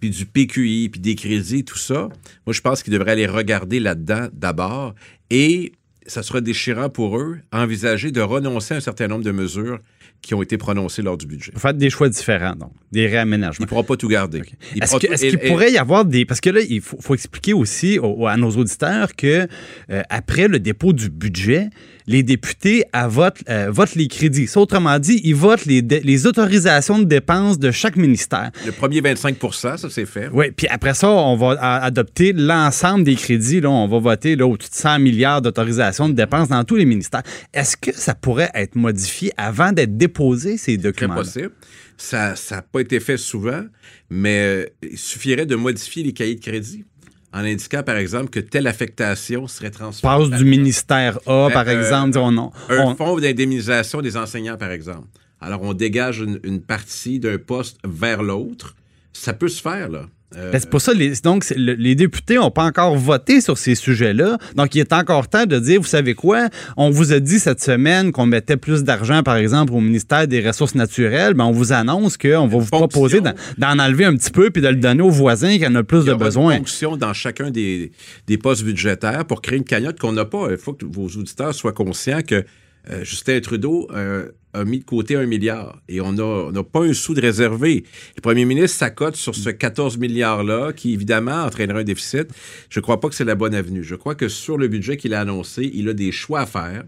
puis 0.00 0.10
du 0.10 0.26
PQI, 0.26 0.88
puis 0.88 1.00
des 1.00 1.14
crédits, 1.14 1.64
tout 1.64 1.78
ça, 1.78 2.08
moi, 2.44 2.52
je 2.52 2.60
pense 2.60 2.82
qu'ils 2.82 2.92
devraient 2.92 3.12
aller 3.12 3.26
regarder 3.26 3.78
là-dedans 3.78 4.26
d'abord. 4.32 4.96
Et 5.30 5.74
ça 6.12 6.22
sera 6.22 6.42
déchirant 6.42 6.90
pour 6.90 7.18
eux 7.18 7.38
envisager 7.52 8.10
de 8.10 8.20
renoncer 8.20 8.74
à 8.74 8.76
un 8.76 8.80
certain 8.80 9.08
nombre 9.08 9.24
de 9.24 9.32
mesures 9.32 9.78
qui 10.20 10.34
ont 10.34 10.42
été 10.42 10.58
prononcées 10.58 11.02
lors 11.02 11.16
du 11.16 11.26
budget. 11.26 11.52
Vous 11.54 11.60
faites 11.60 11.78
des 11.78 11.90
choix 11.90 12.08
différents, 12.08 12.54
donc, 12.54 12.70
des 12.92 13.06
réaménagements. 13.06 13.56
Il 13.60 13.62
ne 13.62 13.68
pourra 13.68 13.82
pas 13.82 13.96
tout 13.96 14.08
garder. 14.08 14.42
Est-ce 14.80 14.98
qu'il 14.98 15.38
pourrait 15.38 15.72
y 15.72 15.78
avoir 15.78 16.04
des... 16.04 16.24
Parce 16.24 16.40
que 16.40 16.50
là, 16.50 16.60
il 16.60 16.80
faut, 16.80 17.14
expliquer 17.14 17.54
aussi 17.54 17.98
à 18.28 18.36
nos 18.36 18.50
auditeurs 18.50 19.16
que 19.16 19.48
euh, 19.90 20.02
après 20.10 20.48
le 20.48 20.60
dépôt 20.60 20.92
du 20.92 21.08
budget, 21.08 21.70
les 22.12 22.22
députés 22.22 22.84
votent, 23.06 23.42
euh, 23.48 23.70
votent 23.70 23.94
les 23.94 24.06
crédits. 24.06 24.48
autrement 24.54 24.98
dit, 24.98 25.20
ils 25.24 25.34
votent 25.34 25.64
les, 25.64 25.80
les, 25.80 26.26
autorisations 26.26 26.98
de 26.98 27.04
dépenses 27.04 27.58
de 27.58 27.70
chaque 27.70 27.96
ministère. 27.96 28.50
Le 28.66 28.72
premier 28.72 29.00
25% 29.00 29.78
ça, 29.78 29.88
c'est 29.90 30.06
fait. 30.06 30.28
Oui, 30.32 30.50
puis 30.50 30.66
après 30.68 30.94
ça, 30.94 31.08
on 31.08 31.36
va 31.36 31.52
adopter 31.82 32.32
l'ensemble 32.32 33.04
des 33.04 33.14
crédits. 33.14 33.60
Là, 33.60 33.70
on 33.70 33.88
va 33.88 33.98
voter 33.98 34.36
là, 34.36 34.46
au-dessus 34.46 34.70
de 34.70 34.76
100 34.76 34.98
milliards 34.98 35.40
d'autorisations 35.40 36.08
de 36.08 36.14
dépenses 36.14 36.48
dans 36.48 36.64
tous 36.64 36.76
les 36.76 36.84
ministères. 36.84 37.22
Est-ce 37.54 37.76
que 37.76 37.92
ça 37.92 38.14
pourrait 38.14 38.50
être 38.54 38.76
modifié 38.76 39.32
avant 39.36 39.72
d'être 39.72 39.96
déposé, 39.96 40.58
ces 40.58 40.76
documents? 40.76 41.22
C'est 41.24 41.48
possible. 41.48 41.52
Ça 41.96 42.34
n'a 42.50 42.62
pas 42.62 42.80
été 42.80 43.00
fait 43.00 43.16
souvent, 43.16 43.62
mais 44.10 44.40
euh, 44.40 44.66
il 44.82 44.98
suffirait 44.98 45.46
de 45.46 45.56
modifier 45.56 46.02
les 46.02 46.12
cahiers 46.12 46.34
de 46.34 46.40
crédit 46.40 46.84
en 47.32 47.40
indiquant, 47.40 47.82
par 47.82 47.96
exemple, 47.96 48.30
que 48.30 48.40
telle 48.40 48.66
affectation 48.66 49.46
serait 49.46 49.70
transférée. 49.70 50.16
Passe 50.18 50.30
du 50.30 50.44
ministère 50.44 51.18
A, 51.26 51.48
par 51.50 51.66
euh, 51.66 51.78
exemple. 51.78 52.18
non. 52.18 52.52
Un 52.68 52.94
fonds 52.94 53.18
d'indemnisation 53.18 54.02
des 54.02 54.16
enseignants, 54.16 54.56
par 54.56 54.70
exemple. 54.70 55.08
Alors, 55.40 55.62
on 55.62 55.72
dégage 55.72 56.20
une 56.20 56.60
partie 56.60 57.18
d'un 57.18 57.38
poste 57.38 57.78
vers 57.84 58.22
l'autre. 58.22 58.76
Ça 59.12 59.32
peut 59.32 59.48
se 59.48 59.60
faire, 59.60 59.88
là. 59.88 60.06
Ben, 60.34 60.58
c'est 60.58 60.70
pour 60.70 60.80
ça, 60.80 60.92
les, 60.92 61.12
donc, 61.22 61.44
les 61.56 61.94
députés 61.94 62.36
n'ont 62.36 62.50
pas 62.50 62.64
encore 62.64 62.96
voté 62.96 63.40
sur 63.40 63.58
ces 63.58 63.74
sujets-là. 63.74 64.38
Donc, 64.56 64.74
il 64.74 64.80
est 64.80 64.92
encore 64.92 65.28
temps 65.28 65.46
de 65.46 65.58
dire, 65.58 65.80
vous 65.80 65.86
savez 65.86 66.14
quoi, 66.14 66.48
on 66.76 66.90
vous 66.90 67.12
a 67.12 67.20
dit 67.20 67.38
cette 67.38 67.62
semaine 67.62 68.12
qu'on 68.12 68.26
mettait 68.26 68.56
plus 68.56 68.84
d'argent, 68.84 69.22
par 69.22 69.36
exemple, 69.36 69.72
au 69.72 69.80
ministère 69.80 70.26
des 70.26 70.46
Ressources 70.46 70.74
naturelles. 70.74 71.34
Ben, 71.34 71.44
on 71.44 71.52
vous 71.52 71.72
annonce 71.72 72.16
qu'on 72.16 72.46
va 72.46 72.58
vous 72.58 72.66
proposer 72.66 73.20
d'en 73.20 73.78
enlever 73.78 74.04
un 74.04 74.16
petit 74.16 74.30
peu 74.30 74.50
puis 74.50 74.62
de 74.62 74.68
le 74.68 74.76
donner 74.76 75.02
aux 75.02 75.10
voisins 75.10 75.56
qui 75.58 75.66
en 75.66 75.76
ont 75.76 75.84
plus 75.84 76.04
de 76.04 76.14
besoin. 76.14 76.52
une 76.52 76.58
fonction 76.58 76.96
dans 76.96 77.12
chacun 77.12 77.50
des, 77.50 77.92
des 78.26 78.38
postes 78.38 78.64
budgétaires 78.64 79.24
pour 79.24 79.42
créer 79.42 79.58
une 79.58 79.64
cagnotte 79.64 79.98
qu'on 79.98 80.12
n'a 80.12 80.24
pas. 80.24 80.48
Il 80.50 80.56
faut 80.56 80.72
que 80.72 80.84
vos 80.84 81.08
auditeurs 81.08 81.54
soient 81.54 81.72
conscients 81.72 82.22
que 82.26 82.44
euh, 82.90 83.04
Justin 83.04 83.40
Trudeau 83.40 83.88
euh, 83.94 84.28
a 84.54 84.64
mis 84.64 84.80
de 84.80 84.84
côté 84.84 85.16
un 85.16 85.26
milliard 85.26 85.80
et 85.88 86.00
on 86.00 86.12
n'a 86.12 86.62
pas 86.62 86.80
un 86.80 86.92
sou 86.92 87.14
de 87.14 87.20
réservé. 87.20 87.84
Le 88.16 88.20
premier 88.20 88.44
ministre 88.44 88.78
s'accote 88.78 89.16
sur 89.16 89.34
ce 89.34 89.50
14 89.50 89.98
milliards-là 89.98 90.72
qui, 90.72 90.92
évidemment, 90.92 91.44
entraînera 91.44 91.80
un 91.80 91.84
déficit. 91.84 92.28
Je 92.68 92.80
ne 92.80 92.82
crois 92.82 93.00
pas 93.00 93.08
que 93.08 93.14
c'est 93.14 93.24
la 93.24 93.34
bonne 93.34 93.54
avenue. 93.54 93.82
Je 93.82 93.94
crois 93.94 94.14
que 94.14 94.28
sur 94.28 94.58
le 94.58 94.68
budget 94.68 94.96
qu'il 94.96 95.14
a 95.14 95.20
annoncé, 95.20 95.70
il 95.72 95.88
a 95.88 95.94
des 95.94 96.12
choix 96.12 96.40
à 96.40 96.46
faire. 96.46 96.84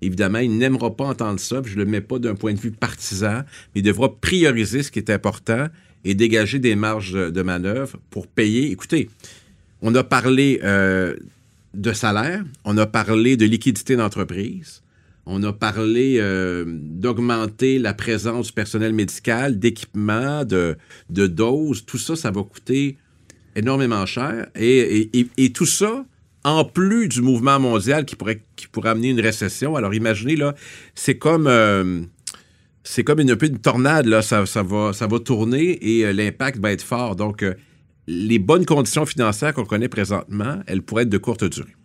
Évidemment, 0.00 0.38
il 0.38 0.56
n'aimera 0.56 0.94
pas 0.96 1.06
entendre 1.06 1.40
ça, 1.40 1.60
je 1.64 1.74
ne 1.74 1.84
le 1.84 1.90
mets 1.90 2.00
pas 2.00 2.20
d'un 2.20 2.36
point 2.36 2.54
de 2.54 2.60
vue 2.60 2.70
partisan, 2.70 3.42
mais 3.74 3.80
il 3.80 3.82
devra 3.82 4.14
prioriser 4.14 4.84
ce 4.84 4.92
qui 4.92 5.00
est 5.00 5.10
important 5.10 5.66
et 6.04 6.14
dégager 6.14 6.60
des 6.60 6.76
marges 6.76 7.12
de 7.14 7.42
manœuvre 7.42 7.98
pour 8.10 8.28
payer. 8.28 8.70
Écoutez, 8.70 9.10
on 9.82 9.92
a 9.96 10.04
parlé 10.04 10.60
euh, 10.62 11.16
de 11.74 11.92
salaire, 11.92 12.44
on 12.64 12.78
a 12.78 12.86
parlé 12.86 13.36
de 13.36 13.44
liquidité 13.44 13.96
d'entreprise, 13.96 14.82
on 15.30 15.42
a 15.42 15.52
parlé 15.52 16.16
euh, 16.18 16.64
d'augmenter 16.66 17.78
la 17.78 17.92
présence 17.92 18.46
du 18.46 18.52
personnel 18.52 18.94
médical, 18.94 19.58
d'équipement, 19.58 20.42
de, 20.46 20.76
doses. 21.10 21.84
Tout 21.84 21.98
ça, 21.98 22.16
ça 22.16 22.30
va 22.30 22.42
coûter 22.42 22.96
énormément 23.54 24.06
cher. 24.06 24.48
Et, 24.56 25.22
tout 25.54 25.66
ça, 25.66 26.06
en 26.44 26.64
plus 26.64 27.08
du 27.08 27.20
mouvement 27.20 27.60
mondial 27.60 28.06
qui 28.06 28.16
pourrait, 28.16 28.42
amener 28.84 29.10
une 29.10 29.20
récession. 29.20 29.76
Alors 29.76 29.92
imaginez, 29.92 30.34
là, 30.34 30.54
c'est 30.94 31.18
comme... 31.18 31.46
Euh, 31.46 32.00
une, 32.96 33.58
tornade, 33.58 34.06
là, 34.06 34.22
ça, 34.22 34.44
va, 34.62 34.94
ça 34.94 35.06
va 35.06 35.18
tourner 35.18 35.78
et 35.82 36.06
euh, 36.06 36.12
l'impact 36.14 36.58
va 36.58 36.72
être 36.72 36.80
fort. 36.80 37.16
Donc, 37.16 37.44
les 38.06 38.38
bonnes 38.38 38.64
conditions 38.64 39.04
financières 39.04 39.52
qu'on 39.52 39.66
connaît 39.66 39.90
présentement, 39.90 40.62
elles 40.66 40.80
pourraient 40.80 41.02
être 41.02 41.10
de 41.10 41.18
courte 41.18 41.44
durée. 41.44 41.76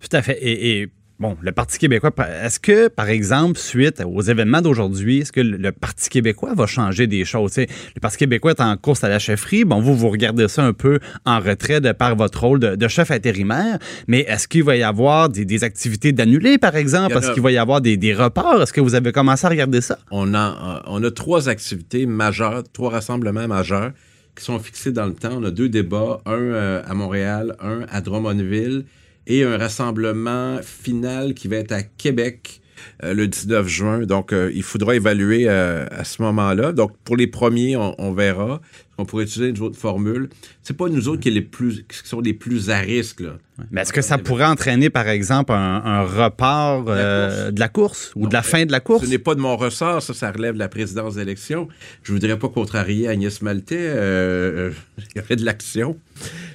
Tout 0.00 0.16
à 0.16 0.22
fait. 0.22 0.38
et 0.40 0.88
Bon, 1.18 1.34
le 1.40 1.50
Parti 1.50 1.78
québécois, 1.78 2.10
est-ce 2.42 2.60
que, 2.60 2.88
par 2.88 3.08
exemple, 3.08 3.58
suite 3.58 4.02
aux 4.06 4.20
événements 4.20 4.60
d'aujourd'hui, 4.60 5.20
est-ce 5.20 5.32
que 5.32 5.40
le 5.40 5.72
Parti 5.72 6.10
québécois 6.10 6.52
va 6.54 6.66
changer 6.66 7.06
des 7.06 7.24
choses? 7.24 7.56
le 7.56 8.00
Parti 8.02 8.18
québécois 8.18 8.50
est 8.50 8.60
en 8.60 8.76
course 8.76 9.02
à 9.02 9.08
la 9.08 9.18
chefferie. 9.18 9.64
Bon, 9.64 9.80
vous, 9.80 9.96
vous 9.96 10.10
regardez 10.10 10.46
ça 10.46 10.62
un 10.62 10.74
peu 10.74 11.00
en 11.24 11.40
retrait 11.40 11.80
de 11.80 11.92
par 11.92 12.16
votre 12.16 12.42
rôle 12.44 12.58
de, 12.60 12.88
chef 12.88 13.10
intérimaire, 13.10 13.78
mais 14.06 14.20
est-ce 14.28 14.46
qu'il 14.46 14.62
va 14.62 14.76
y 14.76 14.82
avoir 14.82 15.30
des, 15.30 15.64
activités 15.64 16.12
d'annulées, 16.12 16.58
par 16.58 16.76
exemple? 16.76 17.16
Est-ce 17.16 17.30
qu'il 17.30 17.42
va 17.42 17.50
y 17.50 17.56
avoir 17.56 17.80
des, 17.80 18.14
reports? 18.14 18.60
Est-ce 18.60 18.74
que 18.74 18.82
vous 18.82 18.94
avez 18.94 19.10
commencé 19.10 19.46
à 19.46 19.48
regarder 19.48 19.80
ça? 19.80 19.98
On 20.10 20.34
a, 20.34 20.82
on 20.86 21.02
a 21.02 21.10
trois 21.10 21.48
activités 21.48 22.04
majeures, 22.04 22.62
trois 22.74 22.90
rassemblements 22.90 23.48
majeurs 23.48 23.92
qui 24.36 24.44
sont 24.44 24.58
fixés 24.58 24.92
dans 24.92 25.06
le 25.06 25.14
temps. 25.14 25.32
On 25.32 25.44
a 25.44 25.50
deux 25.50 25.70
débats, 25.70 26.20
un 26.26 26.32
euh, 26.32 26.82
à 26.86 26.92
Montréal, 26.92 27.56
un 27.62 27.86
à 27.90 28.02
Drummondville 28.02 28.84
et 29.26 29.44
un 29.44 29.58
rassemblement 29.58 30.60
final 30.62 31.34
qui 31.34 31.48
va 31.48 31.56
être 31.56 31.72
à 31.72 31.82
Québec 31.82 32.60
euh, 33.02 33.14
le 33.14 33.28
19 33.28 33.68
juin. 33.68 34.00
Donc, 34.00 34.32
euh, 34.32 34.50
il 34.54 34.62
faudra 34.62 34.94
évaluer 34.94 35.44
euh, 35.48 35.86
à 35.90 36.04
ce 36.04 36.22
moment-là. 36.22 36.72
Donc, 36.72 36.92
pour 37.04 37.16
les 37.16 37.26
premiers, 37.26 37.76
on, 37.76 38.12
verra. 38.12 38.60
On 38.98 39.04
pourrait 39.04 39.24
utiliser 39.24 39.50
une 39.50 39.60
autre 39.60 39.78
formule. 39.78 40.30
C'est 40.62 40.76
pas 40.76 40.88
nous 40.88 41.08
autres 41.08 41.20
qui, 41.20 41.30
les 41.30 41.42
plus, 41.42 41.84
qui 41.84 42.08
sont 42.08 42.20
les 42.20 42.32
plus 42.32 42.70
à 42.70 42.78
risque. 42.78 43.20
Là. 43.20 43.36
Mais 43.70 43.82
est-ce 43.82 43.92
que 43.92 44.00
ça 44.00 44.16
pourrait 44.16 44.46
entraîner, 44.46 44.88
par 44.88 45.08
exemple, 45.08 45.52
un, 45.52 46.02
report 46.02 46.84
de 46.84 47.60
la 47.60 47.68
course, 47.68 48.12
ou 48.16 48.26
de 48.26 48.32
la 48.32 48.42
fin 48.42 48.64
de 48.64 48.72
la 48.72 48.80
course? 48.80 49.04
Ce 49.04 49.10
n'est 49.10 49.18
pas 49.18 49.34
de 49.34 49.40
mon 49.40 49.56
ressort, 49.56 50.02
ça, 50.02 50.14
ça 50.14 50.30
relève 50.30 50.54
de 50.54 50.58
la 50.58 50.68
présidence 50.68 51.16
d'élection. 51.16 51.68
Je 52.02 52.12
voudrais 52.12 52.38
pas 52.38 52.48
contrarier 52.48 53.08
Agnès 53.08 53.42
Maltais. 53.42 53.86
il 53.86 54.72
y 55.16 55.20
aurait 55.20 55.36
de 55.36 55.44
l'action. 55.44 55.98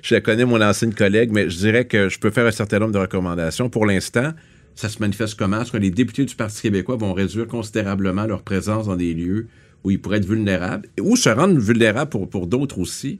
Je 0.01 0.15
connais, 0.15 0.45
mon 0.45 0.61
ancienne 0.61 0.95
collègue, 0.95 1.29
mais 1.31 1.49
je 1.49 1.57
dirais 1.57 1.85
que 1.85 2.09
je 2.09 2.17
peux 2.17 2.31
faire 2.31 2.47
un 2.47 2.51
certain 2.51 2.79
nombre 2.79 2.93
de 2.93 2.99
recommandations. 2.99 3.69
Pour 3.69 3.85
l'instant, 3.85 4.33
ça 4.75 4.89
se 4.89 4.99
manifeste 4.99 5.37
comment? 5.37 5.61
Est-ce 5.61 5.71
que 5.71 5.77
les 5.77 5.91
députés 5.91 6.25
du 6.25 6.35
Parti 6.35 6.61
québécois 6.61 6.95
vont 6.95 7.13
réduire 7.13 7.47
considérablement 7.47 8.25
leur 8.25 8.43
présence 8.43 8.87
dans 8.87 8.95
des 8.95 9.13
lieux 9.13 9.47
où 9.83 9.91
ils 9.91 9.99
pourraient 9.99 10.17
être 10.17 10.25
vulnérables, 10.25 10.87
ou 10.99 11.15
se 11.15 11.29
rendre 11.29 11.59
vulnérables 11.59 12.09
pour, 12.09 12.29
pour 12.29 12.47
d'autres 12.47 12.79
aussi? 12.79 13.19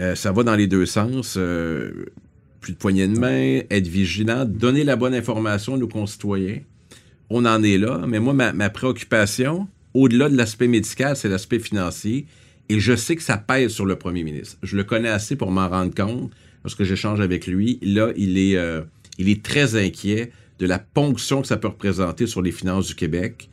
Euh, 0.00 0.14
ça 0.14 0.32
va 0.32 0.42
dans 0.42 0.56
les 0.56 0.66
deux 0.66 0.86
sens. 0.86 1.36
Euh, 1.38 2.06
plus 2.64 2.72
de 2.72 2.78
poignées 2.78 3.06
de 3.06 3.18
main, 3.18 3.60
être 3.68 3.88
vigilant, 3.88 4.46
donner 4.46 4.84
la 4.84 4.96
bonne 4.96 5.14
information 5.14 5.74
à 5.74 5.76
nos 5.76 5.86
concitoyens. 5.86 6.60
On 7.28 7.44
en 7.44 7.62
est 7.62 7.76
là, 7.76 8.00
mais 8.08 8.20
moi, 8.20 8.32
ma, 8.32 8.70
préoccupation, 8.70 9.68
au-delà 9.92 10.30
de 10.30 10.36
l'aspect 10.36 10.66
médical, 10.66 11.14
c'est 11.14 11.28
l'aspect 11.28 11.58
financier. 11.58 12.24
Et 12.70 12.80
je 12.80 12.96
sais 12.96 13.16
que 13.16 13.22
ça 13.22 13.36
pèse 13.36 13.70
sur 13.70 13.84
le 13.84 13.96
premier 13.96 14.24
ministre. 14.24 14.56
Je 14.62 14.78
le 14.78 14.84
connais 14.84 15.10
assez 15.10 15.36
pour 15.36 15.50
m'en 15.50 15.68
rendre 15.68 15.94
compte, 15.94 16.32
parce 16.62 16.74
que 16.74 16.84
j'échange 16.84 17.20
avec 17.20 17.46
lui. 17.46 17.78
Là, 17.82 18.12
il 18.16 18.38
est, 18.38 18.56
euh, 18.56 18.80
il 19.18 19.28
est 19.28 19.44
très 19.44 19.76
inquiet 19.76 20.32
de 20.58 20.66
la 20.66 20.78
ponction 20.78 21.42
que 21.42 21.48
ça 21.48 21.56
peut 21.56 21.68
représenter 21.68 22.26
sur 22.26 22.42
les 22.42 22.52
finances 22.52 22.88
du 22.88 22.94
Québec 22.94 23.50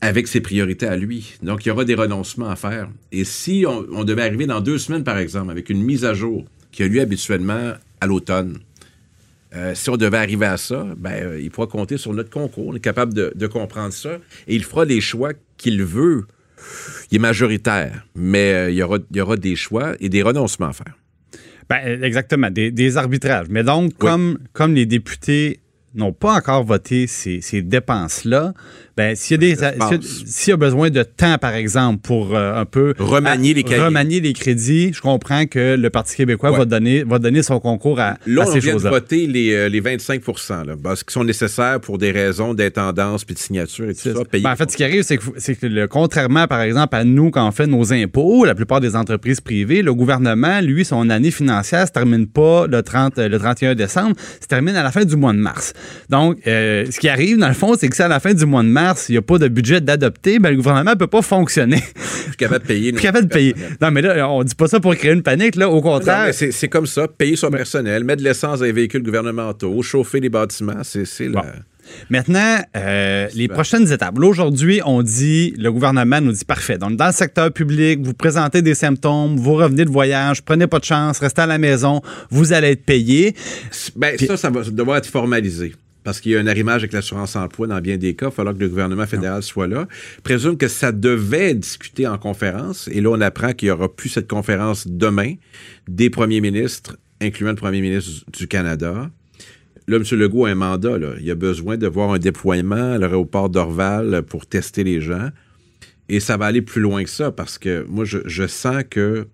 avec 0.00 0.28
ses 0.28 0.40
priorités 0.40 0.86
à 0.86 0.96
lui. 0.96 1.34
Donc, 1.42 1.64
il 1.64 1.68
y 1.68 1.72
aura 1.72 1.84
des 1.84 1.94
renoncements 1.94 2.48
à 2.48 2.56
faire. 2.56 2.88
Et 3.12 3.24
si 3.24 3.64
on, 3.66 4.04
devait 4.04 4.22
arriver 4.22 4.46
dans 4.46 4.60
deux 4.60 4.78
semaines, 4.78 5.04
par 5.04 5.18
exemple, 5.18 5.50
avec 5.50 5.68
une 5.68 5.82
mise 5.82 6.04
à 6.04 6.14
jour 6.14 6.46
qui 6.72 6.82
a 6.82 6.88
lieu 6.88 7.00
habituellement 7.00 7.74
à 8.00 8.06
l'automne, 8.06 8.58
euh, 9.54 9.74
si 9.74 9.90
on 9.90 9.96
devait 9.96 10.16
arriver 10.16 10.46
à 10.46 10.56
ça, 10.56 10.86
ben, 10.96 11.12
euh, 11.12 11.40
il 11.40 11.50
pourra 11.50 11.66
compter 11.66 11.98
sur 11.98 12.14
notre 12.14 12.30
concours. 12.30 12.68
On 12.68 12.74
est 12.74 12.80
capable 12.80 13.12
de, 13.12 13.46
comprendre 13.46 13.92
ça. 13.92 14.18
Et 14.46 14.54
il 14.54 14.64
fera 14.64 14.84
les 14.84 15.00
choix 15.00 15.32
qu'il 15.56 15.82
veut. 15.84 16.26
Il 17.10 17.16
est 17.16 17.18
majoritaire, 17.18 18.06
mais 18.14 18.52
euh, 18.52 18.70
il, 18.70 18.76
y 18.76 18.82
aura, 18.82 18.98
il 19.10 19.16
y 19.16 19.20
aura 19.20 19.36
des 19.36 19.56
choix 19.56 19.94
et 19.98 20.08
des 20.08 20.22
renoncements 20.22 20.68
à 20.68 20.72
faire. 20.72 20.96
Ben, 21.68 22.02
exactement, 22.02 22.50
des, 22.50 22.96
arbitrages. 22.96 23.46
Mais 23.50 23.64
donc, 23.64 23.96
comme, 23.98 24.38
comme 24.52 24.74
les 24.74 24.86
députés 24.86 25.60
n'ont 25.94 26.12
pas 26.12 26.34
encore 26.34 26.64
voté 26.64 27.06
ces, 27.06 27.40
ces 27.40 27.62
dépenses-là, 27.62 28.52
ben, 28.96 29.16
s'il 29.16 29.42
y, 29.42 29.52
a 29.64 29.70
y 30.48 30.52
a 30.52 30.56
besoin 30.56 30.90
de 30.90 31.02
temps, 31.02 31.38
par 31.38 31.54
exemple, 31.54 32.00
pour 32.02 32.36
euh, 32.36 32.60
un 32.60 32.66
peu 32.66 32.92
remanier 32.98 33.54
les, 33.54 33.62
remanier 33.62 34.20
les 34.20 34.34
crédits, 34.34 34.92
je 34.92 35.00
comprends 35.00 35.46
que 35.46 35.74
le 35.74 35.90
Parti 35.90 36.16
québécois 36.16 36.50
va, 36.50 36.66
donner, 36.66 37.02
va 37.02 37.18
donner 37.18 37.42
son 37.42 37.60
concours 37.60 37.98
à, 37.98 38.18
là, 38.26 38.44
ces 38.44 38.60
choses-là. 38.60 38.74
on 38.74 38.78
vient 38.78 38.90
de 38.90 38.94
voter 38.94 39.26
les, 39.26 39.54
euh, 39.54 39.68
les 39.70 39.80
25 39.80 40.22
là, 40.66 40.74
parce 40.82 41.02
qui 41.02 41.14
sont 41.14 41.24
nécessaires 41.24 41.80
pour 41.80 41.96
des 41.96 42.10
raisons 42.10 42.52
d'intendance 42.52 43.24
puis 43.24 43.34
de 43.34 43.38
signature 43.38 43.88
et 43.88 43.94
tout 43.94 44.00
ça. 44.00 44.12
Ben, 44.32 44.46
en 44.46 44.56
fait, 44.56 44.70
ce 44.70 44.76
qui 44.76 44.84
arrive, 44.84 45.02
c'est 45.02 45.16
que, 45.16 45.52
que 45.52 45.66
le, 45.66 45.88
contrairement, 45.88 46.46
par 46.46 46.60
exemple, 46.60 46.94
à 46.94 47.04
nous, 47.04 47.30
quand 47.30 47.48
on 47.48 47.52
fait 47.52 47.66
nos 47.66 47.94
impôts, 47.94 48.44
la 48.44 48.54
plupart 48.54 48.80
des 48.80 48.96
entreprises 48.96 49.40
privées, 49.40 49.80
le 49.80 49.94
gouvernement, 49.94 50.60
lui, 50.60 50.84
son 50.84 51.08
année 51.08 51.30
financière 51.30 51.86
se 51.86 51.92
termine 51.92 52.26
pas 52.26 52.66
le, 52.66 52.82
30, 52.82 53.16
le 53.16 53.38
31 53.38 53.74
décembre, 53.74 54.14
se 54.40 54.46
termine 54.46 54.76
à 54.76 54.82
la 54.82 54.90
fin 54.90 55.06
du 55.06 55.16
mois 55.16 55.32
de 55.32 55.38
mars. 55.38 55.72
Donc, 56.08 56.38
euh, 56.46 56.86
ce 56.90 56.98
qui 56.98 57.08
arrive, 57.08 57.38
dans 57.38 57.48
le 57.48 57.54
fond, 57.54 57.74
c'est 57.78 57.88
que 57.88 57.96
c'est 57.96 58.02
à 58.02 58.08
la 58.08 58.20
fin 58.20 58.34
du 58.34 58.46
mois 58.46 58.62
de 58.62 58.68
mars, 58.68 59.02
s'il 59.02 59.14
n'y 59.14 59.18
a 59.18 59.22
pas 59.22 59.38
de 59.38 59.48
budget 59.48 59.80
d'adopter, 59.80 60.38
ben, 60.38 60.50
le 60.50 60.56
gouvernement 60.56 60.90
ne 60.90 60.96
peut 60.96 61.06
pas 61.06 61.22
fonctionner. 61.22 61.82
Je 61.96 62.22
suis 62.28 62.36
capable 62.36 62.62
de 62.62 62.68
payer. 62.68 62.92
capable 62.92 63.28
de 63.28 63.32
payer. 63.32 63.54
Non, 63.80 63.90
mais 63.90 64.02
là, 64.02 64.28
on 64.28 64.42
dit 64.42 64.54
pas 64.54 64.68
ça 64.68 64.80
pour 64.80 64.94
créer 64.94 65.12
une 65.12 65.22
panique, 65.22 65.56
là. 65.56 65.68
Au 65.68 65.80
contraire. 65.80 66.32
C'est 66.32 66.68
comme 66.68 66.86
ça. 66.86 67.08
Payer 67.08 67.36
son 67.36 67.50
personnel, 67.50 68.04
mettre 68.04 68.22
de 68.22 68.28
l'essence 68.28 68.60
dans 68.60 68.64
les 68.64 68.72
véhicules 68.72 69.02
gouvernementaux, 69.02 69.82
chauffer 69.82 70.20
les 70.20 70.28
bâtiments, 70.28 70.82
c'est 70.82 71.28
bon. 71.28 71.42
Maintenant, 72.08 72.58
euh, 72.76 73.28
les 73.34 73.48
prochaines 73.48 73.90
étapes. 73.92 74.18
aujourd'hui, 74.18 74.80
on 74.84 75.02
dit, 75.02 75.54
le 75.58 75.72
gouvernement 75.72 76.20
nous 76.20 76.32
dit 76.32 76.44
parfait. 76.44 76.78
Donc, 76.78 76.96
dans 76.96 77.06
le 77.06 77.12
secteur 77.12 77.52
public, 77.52 78.00
vous 78.02 78.14
présentez 78.14 78.62
des 78.62 78.74
symptômes, 78.74 79.36
vous 79.36 79.54
revenez 79.54 79.84
de 79.84 79.90
voyage, 79.90 80.42
prenez 80.42 80.66
pas 80.66 80.78
de 80.78 80.84
chance, 80.84 81.18
restez 81.18 81.42
à 81.42 81.46
la 81.46 81.58
maison, 81.58 82.02
vous 82.30 82.52
allez 82.52 82.68
être 82.68 82.84
payé. 82.84 83.34
Ben, 83.96 84.16
ça, 84.18 84.36
ça 84.36 84.50
va 84.50 84.62
devoir 84.62 84.98
être 84.98 85.06
formalisé 85.06 85.74
parce 86.04 86.20
qu'il 86.20 86.32
y 86.32 86.36
a 86.36 86.40
un 86.40 86.46
arrimage 86.46 86.82
avec 86.82 86.92
l'assurance 86.92 87.36
emploi 87.36 87.66
dans 87.66 87.80
bien 87.80 87.96
des 87.96 88.14
cas, 88.14 88.26
il 88.26 88.30
va 88.30 88.34
falloir 88.34 88.54
que 88.54 88.60
le 88.60 88.68
gouvernement 88.68 89.06
fédéral 89.06 89.42
soit 89.42 89.66
là. 89.66 89.86
Présume 90.22 90.56
que 90.56 90.68
ça 90.68 90.92
devait 90.92 91.54
discuter 91.54 92.06
en 92.06 92.18
conférence, 92.18 92.88
et 92.92 93.00
là, 93.00 93.10
on 93.10 93.20
apprend 93.20 93.52
qu'il 93.52 93.68
n'y 93.68 93.72
aura 93.72 93.94
plus 93.94 94.08
cette 94.08 94.28
conférence 94.28 94.86
demain 94.86 95.34
des 95.88 96.10
premiers 96.10 96.40
ministres, 96.40 96.96
incluant 97.20 97.50
le 97.50 97.56
premier 97.56 97.80
ministre 97.80 98.24
du 98.32 98.48
Canada. 98.48 99.10
Là, 99.90 99.96
M. 99.96 100.04
Legault 100.20 100.44
a 100.44 100.50
un 100.50 100.54
mandat. 100.54 100.98
Là. 100.98 101.14
Il 101.20 101.28
a 101.32 101.34
besoin 101.34 101.76
de 101.76 101.88
voir 101.88 102.12
un 102.12 102.20
déploiement 102.20 102.92
à 102.92 102.98
l'aéroport 102.98 103.50
d'Orval 103.50 104.22
pour 104.22 104.46
tester 104.46 104.84
les 104.84 105.00
gens. 105.00 105.30
Et 106.08 106.20
ça 106.20 106.36
va 106.36 106.46
aller 106.46 106.62
plus 106.62 106.80
loin 106.80 107.02
que 107.02 107.10
ça, 107.10 107.32
parce 107.32 107.58
que 107.58 107.84
moi, 107.88 108.04
je, 108.04 108.46
sens 108.46 108.84
que 108.88 109.26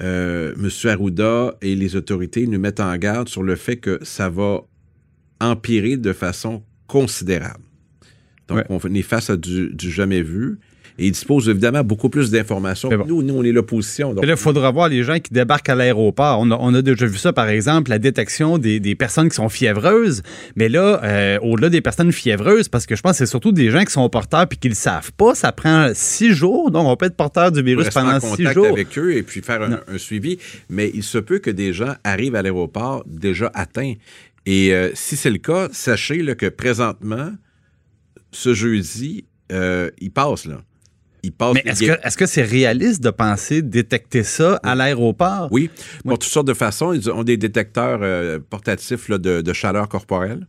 euh, 0.00 0.54
M. 0.56 0.70
Arruda 0.90 1.58
et 1.60 1.74
les 1.74 1.94
autorités 1.94 2.46
nous 2.46 2.58
mettent 2.58 2.80
en 2.80 2.96
garde 2.96 3.28
sur 3.28 3.42
le 3.42 3.54
fait 3.54 3.76
que 3.76 3.98
ça 4.02 4.30
va 4.30 4.62
empirer 5.40 5.98
de 5.98 6.14
façon 6.14 6.62
considérable. 6.86 7.64
Donc, 8.48 8.64
on 8.70 8.78
est 8.78 9.02
face 9.02 9.28
à 9.28 9.36
du, 9.36 9.74
jamais 9.78 10.22
vu. 10.22 10.58
Et 10.98 11.06
il 11.06 11.12
dispose 11.12 11.48
évidemment 11.48 11.84
beaucoup 11.84 12.08
plus 12.08 12.30
d'informations. 12.30 12.88
Nous, 13.06 13.22
nous, 13.22 13.34
on 13.34 13.44
est 13.44 13.52
l'opposition. 13.52 14.14
Là, 14.14 14.22
il 14.24 14.36
faudra 14.36 14.70
voir 14.70 14.88
les 14.88 15.02
gens 15.02 15.18
qui 15.18 15.32
débarquent 15.32 15.68
à 15.68 15.74
l'aéroport. 15.74 16.40
On 16.40 16.74
a, 16.74 16.82
déjà 16.82 17.06
vu 17.06 17.18
ça, 17.18 17.32
par 17.32 17.48
exemple, 17.48 17.90
la 17.90 17.98
détection 17.98 18.58
des, 18.58 18.94
personnes 18.94 19.28
qui 19.28 19.36
sont 19.36 19.48
fiévreuses. 19.48 20.22
Mais 20.54 20.68
là, 20.68 21.00
euh, 21.04 21.38
au-delà 21.42 21.68
des 21.68 21.80
personnes 21.80 22.12
fiévreuses, 22.12 22.68
parce 22.68 22.86
que 22.86 22.96
je 22.96 23.02
pense 23.02 23.12
que 23.12 23.18
c'est 23.18 23.26
surtout 23.26 23.52
des 23.52 23.70
gens 23.70 23.84
qui 23.84 23.92
sont 23.92 24.08
porteurs 24.08 24.48
puis 24.48 24.58
qui 24.58 24.68
ne 24.68 24.72
le 24.72 24.76
savent 24.76 25.12
pas, 25.12 25.34
ça 25.34 25.52
prend 25.52 25.90
six 25.94 26.32
jours. 26.32 26.70
Donc, 26.70 26.86
on 26.86 26.96
peut 26.96 27.06
être 27.06 27.16
porteur 27.16 27.52
du 27.52 27.62
virus 27.62 27.90
pendant 27.90 28.18
six 28.20 28.46
jours. 28.46 28.66
avec 28.66 28.96
eux 28.98 29.14
et 29.14 29.22
puis 29.22 29.42
faire 29.42 29.62
un, 29.62 29.80
un, 29.86 29.98
suivi. 29.98 30.38
Mais 30.70 30.90
il 30.94 31.02
se 31.02 31.18
peut 31.18 31.38
que 31.38 31.50
des 31.50 31.72
gens 31.72 31.94
arrivent 32.04 32.36
à 32.36 32.42
l'aéroport 32.42 33.04
déjà 33.06 33.50
atteints. 33.54 33.94
Et 34.46 34.72
euh, 34.72 34.90
si 34.94 35.16
c'est 35.16 35.30
le 35.30 35.38
cas, 35.38 35.68
sachez 35.72 36.24
que 36.36 36.46
présentement, 36.46 37.32
ce 38.30 38.54
jeudi, 38.54 39.24
euh, 39.52 39.90
il 39.98 40.12
passe 40.12 40.46
là. 40.46 40.62
Il 41.26 41.32
passe, 41.32 41.54
Mais 41.54 41.64
est-ce 41.66 42.16
que 42.16 42.26
c'est 42.26 42.44
réaliste 42.44 43.02
de 43.02 43.10
penser 43.10 43.60
détecter 43.60 44.22
ça 44.22 44.60
à 44.62 44.76
l'aéroport? 44.76 45.48
Oui, 45.50 45.70
pour 46.04 46.20
toutes 46.20 46.30
sortes 46.30 46.46
de 46.46 46.54
façons. 46.54 46.92
Ils 46.92 47.10
ont 47.10 47.24
des 47.24 47.36
détecteurs 47.36 47.98
euh, 48.02 48.38
portatifs 48.38 49.10
de, 49.10 49.52
chaleur 49.52 49.88
corporelle. 49.88 50.46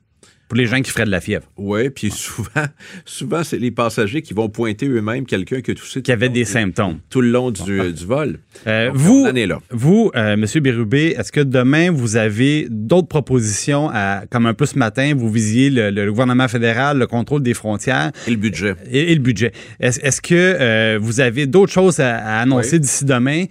Pour 0.47 0.57
les 0.57 0.65
gens 0.65 0.81
qui 0.81 0.91
feraient 0.91 1.05
de 1.05 1.11
la 1.11 1.19
fièvre. 1.19 1.45
Oui, 1.57 1.89
puis 1.89 2.09
souvent, 2.09 2.65
souvent 3.05 3.43
c'est 3.43 3.57
les 3.57 3.71
passagers 3.71 4.21
qui 4.21 4.33
vont 4.33 4.47
pointer 4.47 4.87
eux-mêmes 4.87 5.25
quelqu'un 5.25 5.59
qui 5.59 5.71
a 5.71 5.75
toussé. 5.75 6.01
Qui 6.01 6.11
avait 6.13 6.29
des 6.29 6.45
symptômes. 6.45 6.99
Tout 7.09 7.19
le 7.19 7.31
long 7.31 7.51
du, 7.51 7.61
vol. 8.05 8.39
Euh, 8.65 8.89
vous, 8.93 9.27
vous 9.71 10.11
euh, 10.15 10.33
M. 10.33 10.45
Bérubé, 10.61 11.15
est-ce 11.17 11.33
que 11.33 11.41
demain, 11.41 11.91
vous 11.91 12.15
avez 12.15 12.67
d'autres 12.69 13.09
propositions, 13.09 13.89
à, 13.93 14.23
comme 14.29 14.45
un 14.45 14.53
peu 14.53 14.65
ce 14.65 14.79
matin, 14.79 15.13
vous 15.17 15.29
visiez 15.29 15.69
le, 15.69 16.09
gouvernement 16.09 16.47
fédéral, 16.47 16.97
le 16.97 17.07
contrôle 17.07 17.43
des 17.43 17.53
frontières? 17.53 18.11
Et 18.25 18.31
le 18.31 18.37
budget. 18.37 18.75
Et, 18.89 19.13
le 19.13 19.21
budget. 19.21 19.51
Est-ce 19.81 20.21
que 20.21 20.33
euh, 20.33 20.97
vous 21.01 21.19
avez 21.19 21.45
d'autres 21.45 21.73
choses 21.73 21.99
à, 21.99 22.39
annoncer 22.39 22.79
d'ici 22.79 23.03
demain 23.03 23.45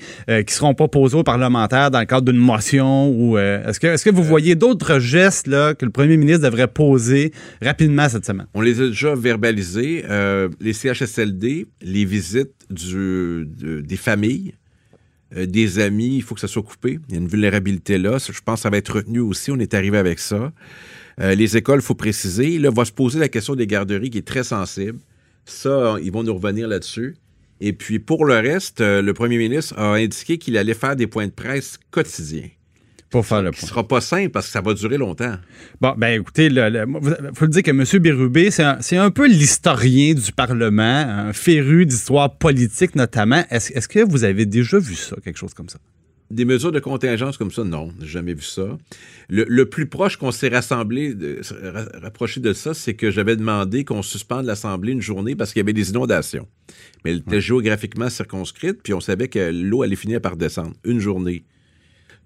qui 0.46 0.54
seront 0.54 0.74
pas 0.74 0.88
posées 0.88 1.16
aux 1.16 1.24
parlementaires 1.24 1.90
dans 1.90 2.00
le 2.00 2.06
cadre 2.06 2.32
d'une 2.32 2.40
motion? 2.40 3.10
ou 3.10 3.36
Est-ce 3.36 3.78
que, 3.78 3.88
est 3.88 3.96
-ce 3.96 4.04
que 4.04 4.10
vous 4.10 4.22
voyez 4.22 4.54
d'autres 4.54 4.98
gestes 4.98 5.46
là, 5.46 5.74
que 5.74 5.84
le 5.84 5.90
premier 5.90 6.16
ministre 6.16 6.44
devrait 6.44 6.68
poser 6.68 6.85
rapidement 7.62 8.08
cette 8.08 8.24
semaine? 8.24 8.46
On 8.54 8.60
les 8.60 8.80
a 8.80 8.86
déjà 8.86 9.14
verbalisés. 9.14 10.04
Euh, 10.08 10.48
les 10.60 10.72
CHSLD, 10.72 11.66
les 11.82 12.04
visites 12.04 12.52
des 12.70 13.96
familles, 13.96 14.54
euh, 15.36 15.46
des 15.46 15.78
amis, 15.78 16.16
il 16.16 16.22
faut 16.22 16.34
que 16.34 16.40
ça 16.40 16.48
soit 16.48 16.62
coupé. 16.62 16.98
Il 17.08 17.14
y 17.14 17.18
a 17.18 17.20
une 17.20 17.28
vulnérabilité 17.28 17.98
là. 17.98 18.18
Je 18.18 18.40
pense 18.44 18.60
que 18.60 18.62
ça 18.62 18.70
va 18.70 18.76
être 18.76 18.96
retenu 18.96 19.20
aussi. 19.20 19.50
On 19.50 19.58
est 19.58 19.74
arrivé 19.74 19.98
avec 19.98 20.18
ça. 20.18 20.52
Euh, 21.20 21.34
les 21.34 21.56
écoles, 21.56 21.80
il 21.80 21.84
faut 21.84 21.94
préciser. 21.94 22.58
Là, 22.58 22.70
va 22.70 22.84
se 22.84 22.92
poser 22.92 23.18
la 23.18 23.28
question 23.28 23.54
des 23.54 23.66
garderies 23.66 24.10
qui 24.10 24.18
est 24.18 24.26
très 24.26 24.44
sensible. 24.44 24.98
Ça, 25.44 25.96
ils 26.02 26.12
vont 26.12 26.22
nous 26.22 26.34
revenir 26.34 26.68
là-dessus. 26.68 27.16
Et 27.60 27.72
puis, 27.72 27.98
pour 27.98 28.26
le 28.26 28.34
reste, 28.34 28.80
le 28.80 29.12
premier 29.12 29.38
ministre 29.38 29.78
a 29.78 29.94
indiqué 29.94 30.36
qu'il 30.36 30.58
allait 30.58 30.74
faire 30.74 30.94
des 30.94 31.06
points 31.06 31.26
de 31.26 31.32
presse 31.32 31.78
quotidiens 31.90 32.50
pour 33.10 33.26
faire 33.26 33.42
le 33.42 33.50
point. 33.50 33.60
Ce 33.60 33.66
sera 33.66 33.86
pas 33.86 34.00
simple 34.00 34.30
parce 34.30 34.46
que 34.46 34.52
ça 34.52 34.60
va 34.60 34.74
durer 34.74 34.98
longtemps. 34.98 35.36
Bon, 35.80 35.94
ben 35.96 36.20
écoutez, 36.20 36.46
il 36.46 36.84
faut 37.34 37.44
le 37.44 37.50
dire 37.50 37.62
que 37.62 37.70
M. 37.70 38.02
Bérubé, 38.02 38.50
c'est 38.50 38.96
un, 38.96 39.10
peu 39.10 39.28
l'historien 39.28 40.14
du 40.14 40.32
Parlement, 40.32 40.82
un 40.82 41.32
féru 41.32 41.86
d'histoire 41.86 42.36
politique 42.36 42.94
notamment. 42.94 43.44
Est-ce 43.50 43.88
que 43.88 44.00
vous 44.00 44.24
avez 44.24 44.46
déjà 44.46 44.78
vu 44.78 44.94
ça, 44.94 45.16
quelque 45.22 45.38
chose 45.38 45.54
comme 45.54 45.68
ça? 45.68 45.78
Des 46.28 46.44
mesures 46.44 46.72
de 46.72 46.80
contingence 46.80 47.36
comme 47.36 47.52
ça, 47.52 47.62
non, 47.62 47.92
j'ai 48.00 48.08
jamais 48.08 48.34
vu 48.34 48.42
ça. 48.42 48.76
Le, 49.28 49.64
plus 49.64 49.86
proche 49.86 50.16
qu'on 50.16 50.32
s'est 50.32 50.48
rassemblé, 50.48 51.14
rapproché 52.02 52.40
de 52.40 52.52
ça, 52.52 52.74
c'est 52.74 52.94
que 52.94 53.12
j'avais 53.12 53.36
demandé 53.36 53.84
qu'on 53.84 54.02
suspende 54.02 54.44
l'Assemblée 54.44 54.90
une 54.90 55.00
journée 55.00 55.36
parce 55.36 55.52
qu'il 55.52 55.60
y 55.60 55.64
avait 55.64 55.72
des 55.72 55.90
inondations. 55.90 56.48
Mais 57.04 57.12
elle 57.12 57.18
était 57.18 57.40
géographiquement 57.40 58.08
circonscrite, 58.08 58.82
puis 58.82 58.92
on 58.92 59.00
savait 59.00 59.28
que 59.28 59.52
l'eau 59.52 59.82
allait 59.82 59.94
finir 59.94 60.20
par 60.20 60.36
descendre. 60.36 60.74
Une 60.84 60.98
journée. 60.98 61.44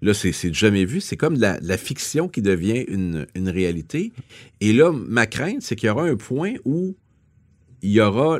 Là, 0.01 0.13
c'est 0.15 0.53
jamais 0.53 0.85
vu. 0.85 0.99
C'est 0.99 1.17
comme 1.17 1.35
la, 1.35 1.59
la, 1.61 1.77
fiction 1.77 2.27
qui 2.27 2.41
devient 2.41 2.85
une, 2.87 3.27
une, 3.35 3.49
réalité. 3.49 4.11
Et 4.59 4.73
là, 4.73 4.91
ma 4.91 5.27
crainte, 5.27 5.61
c'est 5.61 5.75
qu'il 5.75 5.87
y 5.87 5.89
aura 5.89 6.05
un 6.05 6.15
point 6.15 6.53
où 6.65 6.95
il 7.83 7.91
y 7.91 8.01
aura 8.01 8.39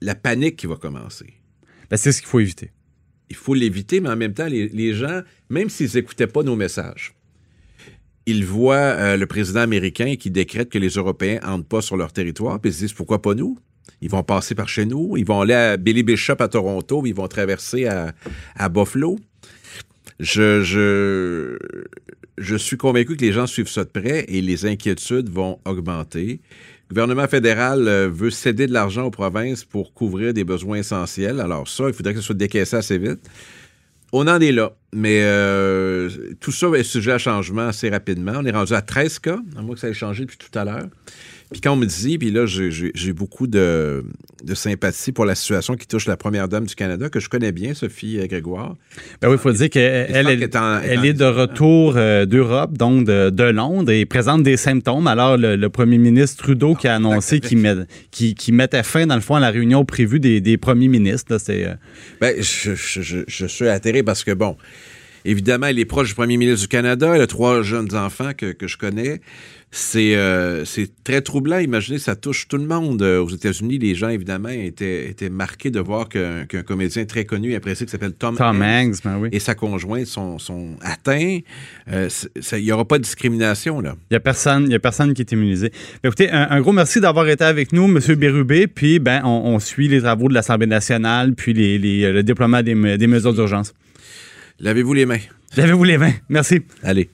la 0.00 0.14
panique 0.14 0.56
qui 0.56 0.66
va 0.66 0.76
commencer. 0.76 1.34
Ben, 1.90 1.98
c'est 1.98 2.10
ce 2.10 2.20
qu'il 2.20 2.28
faut 2.28 2.40
éviter. 2.40 2.72
Il 3.28 3.36
faut 3.36 3.54
l'éviter, 3.54 4.00
mais 4.00 4.08
en 4.08 4.16
même 4.16 4.32
temps, 4.32 4.46
les, 4.46 4.68
les 4.68 4.94
gens, 4.94 5.20
même 5.50 5.68
s'ils 5.68 5.90
n'écoutaient 5.94 6.26
pas 6.26 6.42
nos 6.42 6.56
messages, 6.56 7.14
ils 8.26 8.44
voient 8.44 8.76
euh, 8.76 9.16
le 9.16 9.26
président 9.26 9.60
américain 9.60 10.16
qui 10.16 10.30
décrète 10.30 10.70
que 10.70 10.78
les 10.78 10.90
Européens 10.90 11.40
n'entrent 11.44 11.68
pas 11.68 11.82
sur 11.82 11.96
leur 11.96 12.12
territoire, 12.12 12.60
puis 12.60 12.70
ils 12.70 12.74
se 12.74 12.78
disent 12.80 12.92
pourquoi 12.94 13.20
pas 13.20 13.34
nous? 13.34 13.58
Ils 14.00 14.10
vont 14.10 14.22
passer 14.22 14.54
par 14.54 14.68
chez 14.68 14.86
nous, 14.86 15.16
ils 15.16 15.24
vont 15.26 15.42
aller 15.42 15.54
à 15.54 15.76
Billy 15.76 16.02
Bishop 16.02 16.36
à 16.40 16.48
Toronto, 16.48 17.02
ils 17.04 17.14
vont 17.14 17.28
traverser 17.28 17.86
à, 17.86 18.14
à 18.56 18.68
Buffalo 18.68 19.18
je, 20.20 21.56
suis 22.56 22.76
convaincu 22.76 23.16
que 23.16 23.24
les 23.24 23.32
gens 23.32 23.46
suivent 23.46 23.68
ça 23.68 23.84
de 23.84 23.90
près 23.90 24.24
et 24.28 24.40
les 24.40 24.66
inquiétudes 24.66 25.28
vont 25.28 25.58
augmenter. 25.64 26.40
Le 26.90 26.94
gouvernement 26.94 27.26
fédéral 27.26 27.88
euh, 27.88 28.08
veut 28.08 28.30
céder 28.30 28.66
de 28.66 28.72
l'argent 28.72 29.04
aux 29.04 29.10
provinces 29.10 29.64
pour 29.64 29.94
couvrir 29.94 30.34
des 30.34 30.44
besoins 30.44 30.78
essentiels. 30.78 31.40
Alors 31.40 31.66
ça, 31.66 31.84
il 31.88 31.94
faudrait 31.94 32.12
que 32.12 32.20
ce 32.20 32.26
soit 32.26 32.34
décaissé 32.34 32.76
assez 32.76 32.98
vite. 32.98 33.28
On 34.12 34.28
en 34.28 34.38
est 34.40 34.52
là, 34.52 34.76
mais 34.92 35.22
euh, 35.22 36.08
tout 36.40 36.52
ça 36.52 36.68
est 36.68 36.84
sujet 36.84 37.12
à 37.12 37.18
changement 37.18 37.66
assez 37.66 37.88
rapidement. 37.88 38.34
On 38.36 38.44
est 38.44 38.52
rendu 38.52 38.72
à 38.72 38.80
13 38.80 39.18
cas, 39.18 39.38
à 39.56 39.62
moins 39.62 39.74
que 39.74 39.80
ça 39.80 39.88
ait 39.88 39.94
changé 39.94 40.24
depuis 40.24 40.38
tout 40.38 40.56
à 40.56 40.64
l'heure. 40.64 40.86
Puis 41.54 41.60
quand 41.60 41.74
on 41.74 41.76
me 41.76 41.86
dit, 41.86 42.18
puis 42.18 42.32
là, 42.32 42.46
j'ai 42.46 43.12
beaucoup 43.12 43.46
de, 43.46 44.02
sympathie 44.54 45.12
pour 45.12 45.24
la 45.24 45.36
situation 45.36 45.76
qui 45.76 45.86
touche 45.86 46.06
la 46.06 46.16
première 46.16 46.48
dame 46.48 46.66
du 46.66 46.74
Canada, 46.74 47.08
que 47.08 47.20
je 47.20 47.28
connais 47.28 47.52
bien, 47.52 47.74
Sophie 47.74 48.18
euh, 48.18 48.26
Grégoire. 48.26 48.74
Ben 49.22 49.28
oui, 49.28 49.34
il 49.34 49.38
faut 49.38 49.52
dire 49.52 49.70
qu'elle 49.70 50.10
elle, 50.12 50.26
est, 51.04 51.12
de 51.12 51.24
retour 51.24 51.94
euh, 51.96 52.26
d'Europe, 52.26 52.76
donc 52.76 53.06
de, 53.06 53.44
Londres, 53.44 53.92
et 53.92 54.04
présente 54.04 54.42
des 54.42 54.56
symptômes. 54.56 55.06
Alors, 55.06 55.36
le, 55.36 55.68
premier 55.68 55.98
ministre 55.98 56.42
Trudeau 56.42 56.74
qui 56.74 56.88
a 56.88 56.96
annoncé 56.96 57.38
qu'il 57.38 57.58
met, 57.58 57.74
qui, 58.10 58.50
mettait 58.50 58.82
fin, 58.82 59.06
dans 59.06 59.14
le 59.14 59.20
fond, 59.20 59.36
à 59.36 59.40
la 59.40 59.50
réunion 59.50 59.84
prévue 59.84 60.18
des, 60.18 60.56
premiers 60.56 60.88
ministres. 60.88 61.38
c'est, 61.38 61.68
euh, 61.68 61.74
ben, 62.20 62.34
je, 62.36 63.46
suis 63.46 63.68
atterré 63.68 64.02
parce 64.02 64.24
que, 64.24 64.32
bon, 64.32 64.56
Évidemment, 65.24 65.66
elle 65.66 65.78
est 65.78 65.84
proche 65.84 66.08
du 66.08 66.14
premier 66.14 66.36
ministre 66.36 66.62
du 66.62 66.68
Canada. 66.68 67.14
Elle 67.14 67.22
a 67.22 67.26
trois 67.26 67.62
jeunes 67.62 67.94
enfants 67.94 68.32
que, 68.36 68.52
que 68.52 68.66
je 68.66 68.76
connais. 68.76 69.20
Euh, 69.96 70.64
c'est 70.64 70.90
très 71.02 71.20
troublant. 71.20 71.58
Imaginez, 71.58 71.98
ça 71.98 72.14
touche 72.14 72.48
tout 72.48 72.56
le 72.56 72.66
monde. 72.66 73.02
Euh, 73.02 73.22
aux 73.22 73.30
États-Unis, 73.30 73.78
les 73.78 73.94
gens, 73.94 74.08
évidemment, 74.08 74.48
étaient, 74.48 75.08
étaient 75.08 75.30
marqués 75.30 75.70
de 75.70 75.80
voir 75.80 76.08
qu'un 76.08 76.46
comédien 76.64 77.04
très 77.04 77.24
connu 77.24 77.52
et 77.52 77.56
apprécié 77.56 77.86
qui 77.86 77.92
s'appelle 77.92 78.12
Tom, 78.12 78.36
Tom 78.36 78.62
Hanks, 78.62 79.02
ben 79.04 79.18
oui. 79.18 79.28
et 79.32 79.40
sa 79.40 79.54
conjointe 79.54 80.06
sont, 80.06 80.38
sont 80.38 80.76
atteints. 80.80 81.40
Euh, 81.90 82.08
il 82.52 82.64
n'y 82.64 82.72
aura 82.72 82.84
pas 82.84 82.98
de 82.98 83.02
discrimination, 83.02 83.80
là. 83.80 83.96
Il 84.10 84.14
n'y 84.14 84.16
a, 84.16 84.20
personne, 84.20 84.72
a 84.72 84.78
personne 84.78 85.14
qui 85.14 85.22
est 85.22 85.32
immunisé. 85.32 85.70
Ben, 86.02 86.08
écoutez, 86.08 86.30
un, 86.30 86.60
gros 86.60 86.72
merci 86.72 87.00
d'avoir 87.00 87.28
été 87.28 87.44
avec 87.44 87.72
nous, 87.72 87.84
M. 87.84 87.98
Bérubé. 88.14 88.66
Puis, 88.66 88.98
ben, 88.98 89.22
on, 89.24 89.58
suit 89.58 89.88
les 89.88 90.02
travaux 90.02 90.28
de 90.28 90.34
l'Assemblée 90.34 90.66
nationale, 90.66 91.34
puis 91.34 91.52
les, 91.52 92.12
le 92.12 92.22
déploiement 92.22 92.62
des, 92.62 92.98
des 92.98 93.06
mesures 93.06 93.32
d'urgence. 93.32 93.72
Lavez-vous 94.60 94.94
les 94.94 95.06
mains. 95.06 95.18
Lavez-vous 95.56 95.84
les 95.84 95.98
mains. 95.98 96.12
Merci. 96.28 96.62
Allez. 96.82 97.10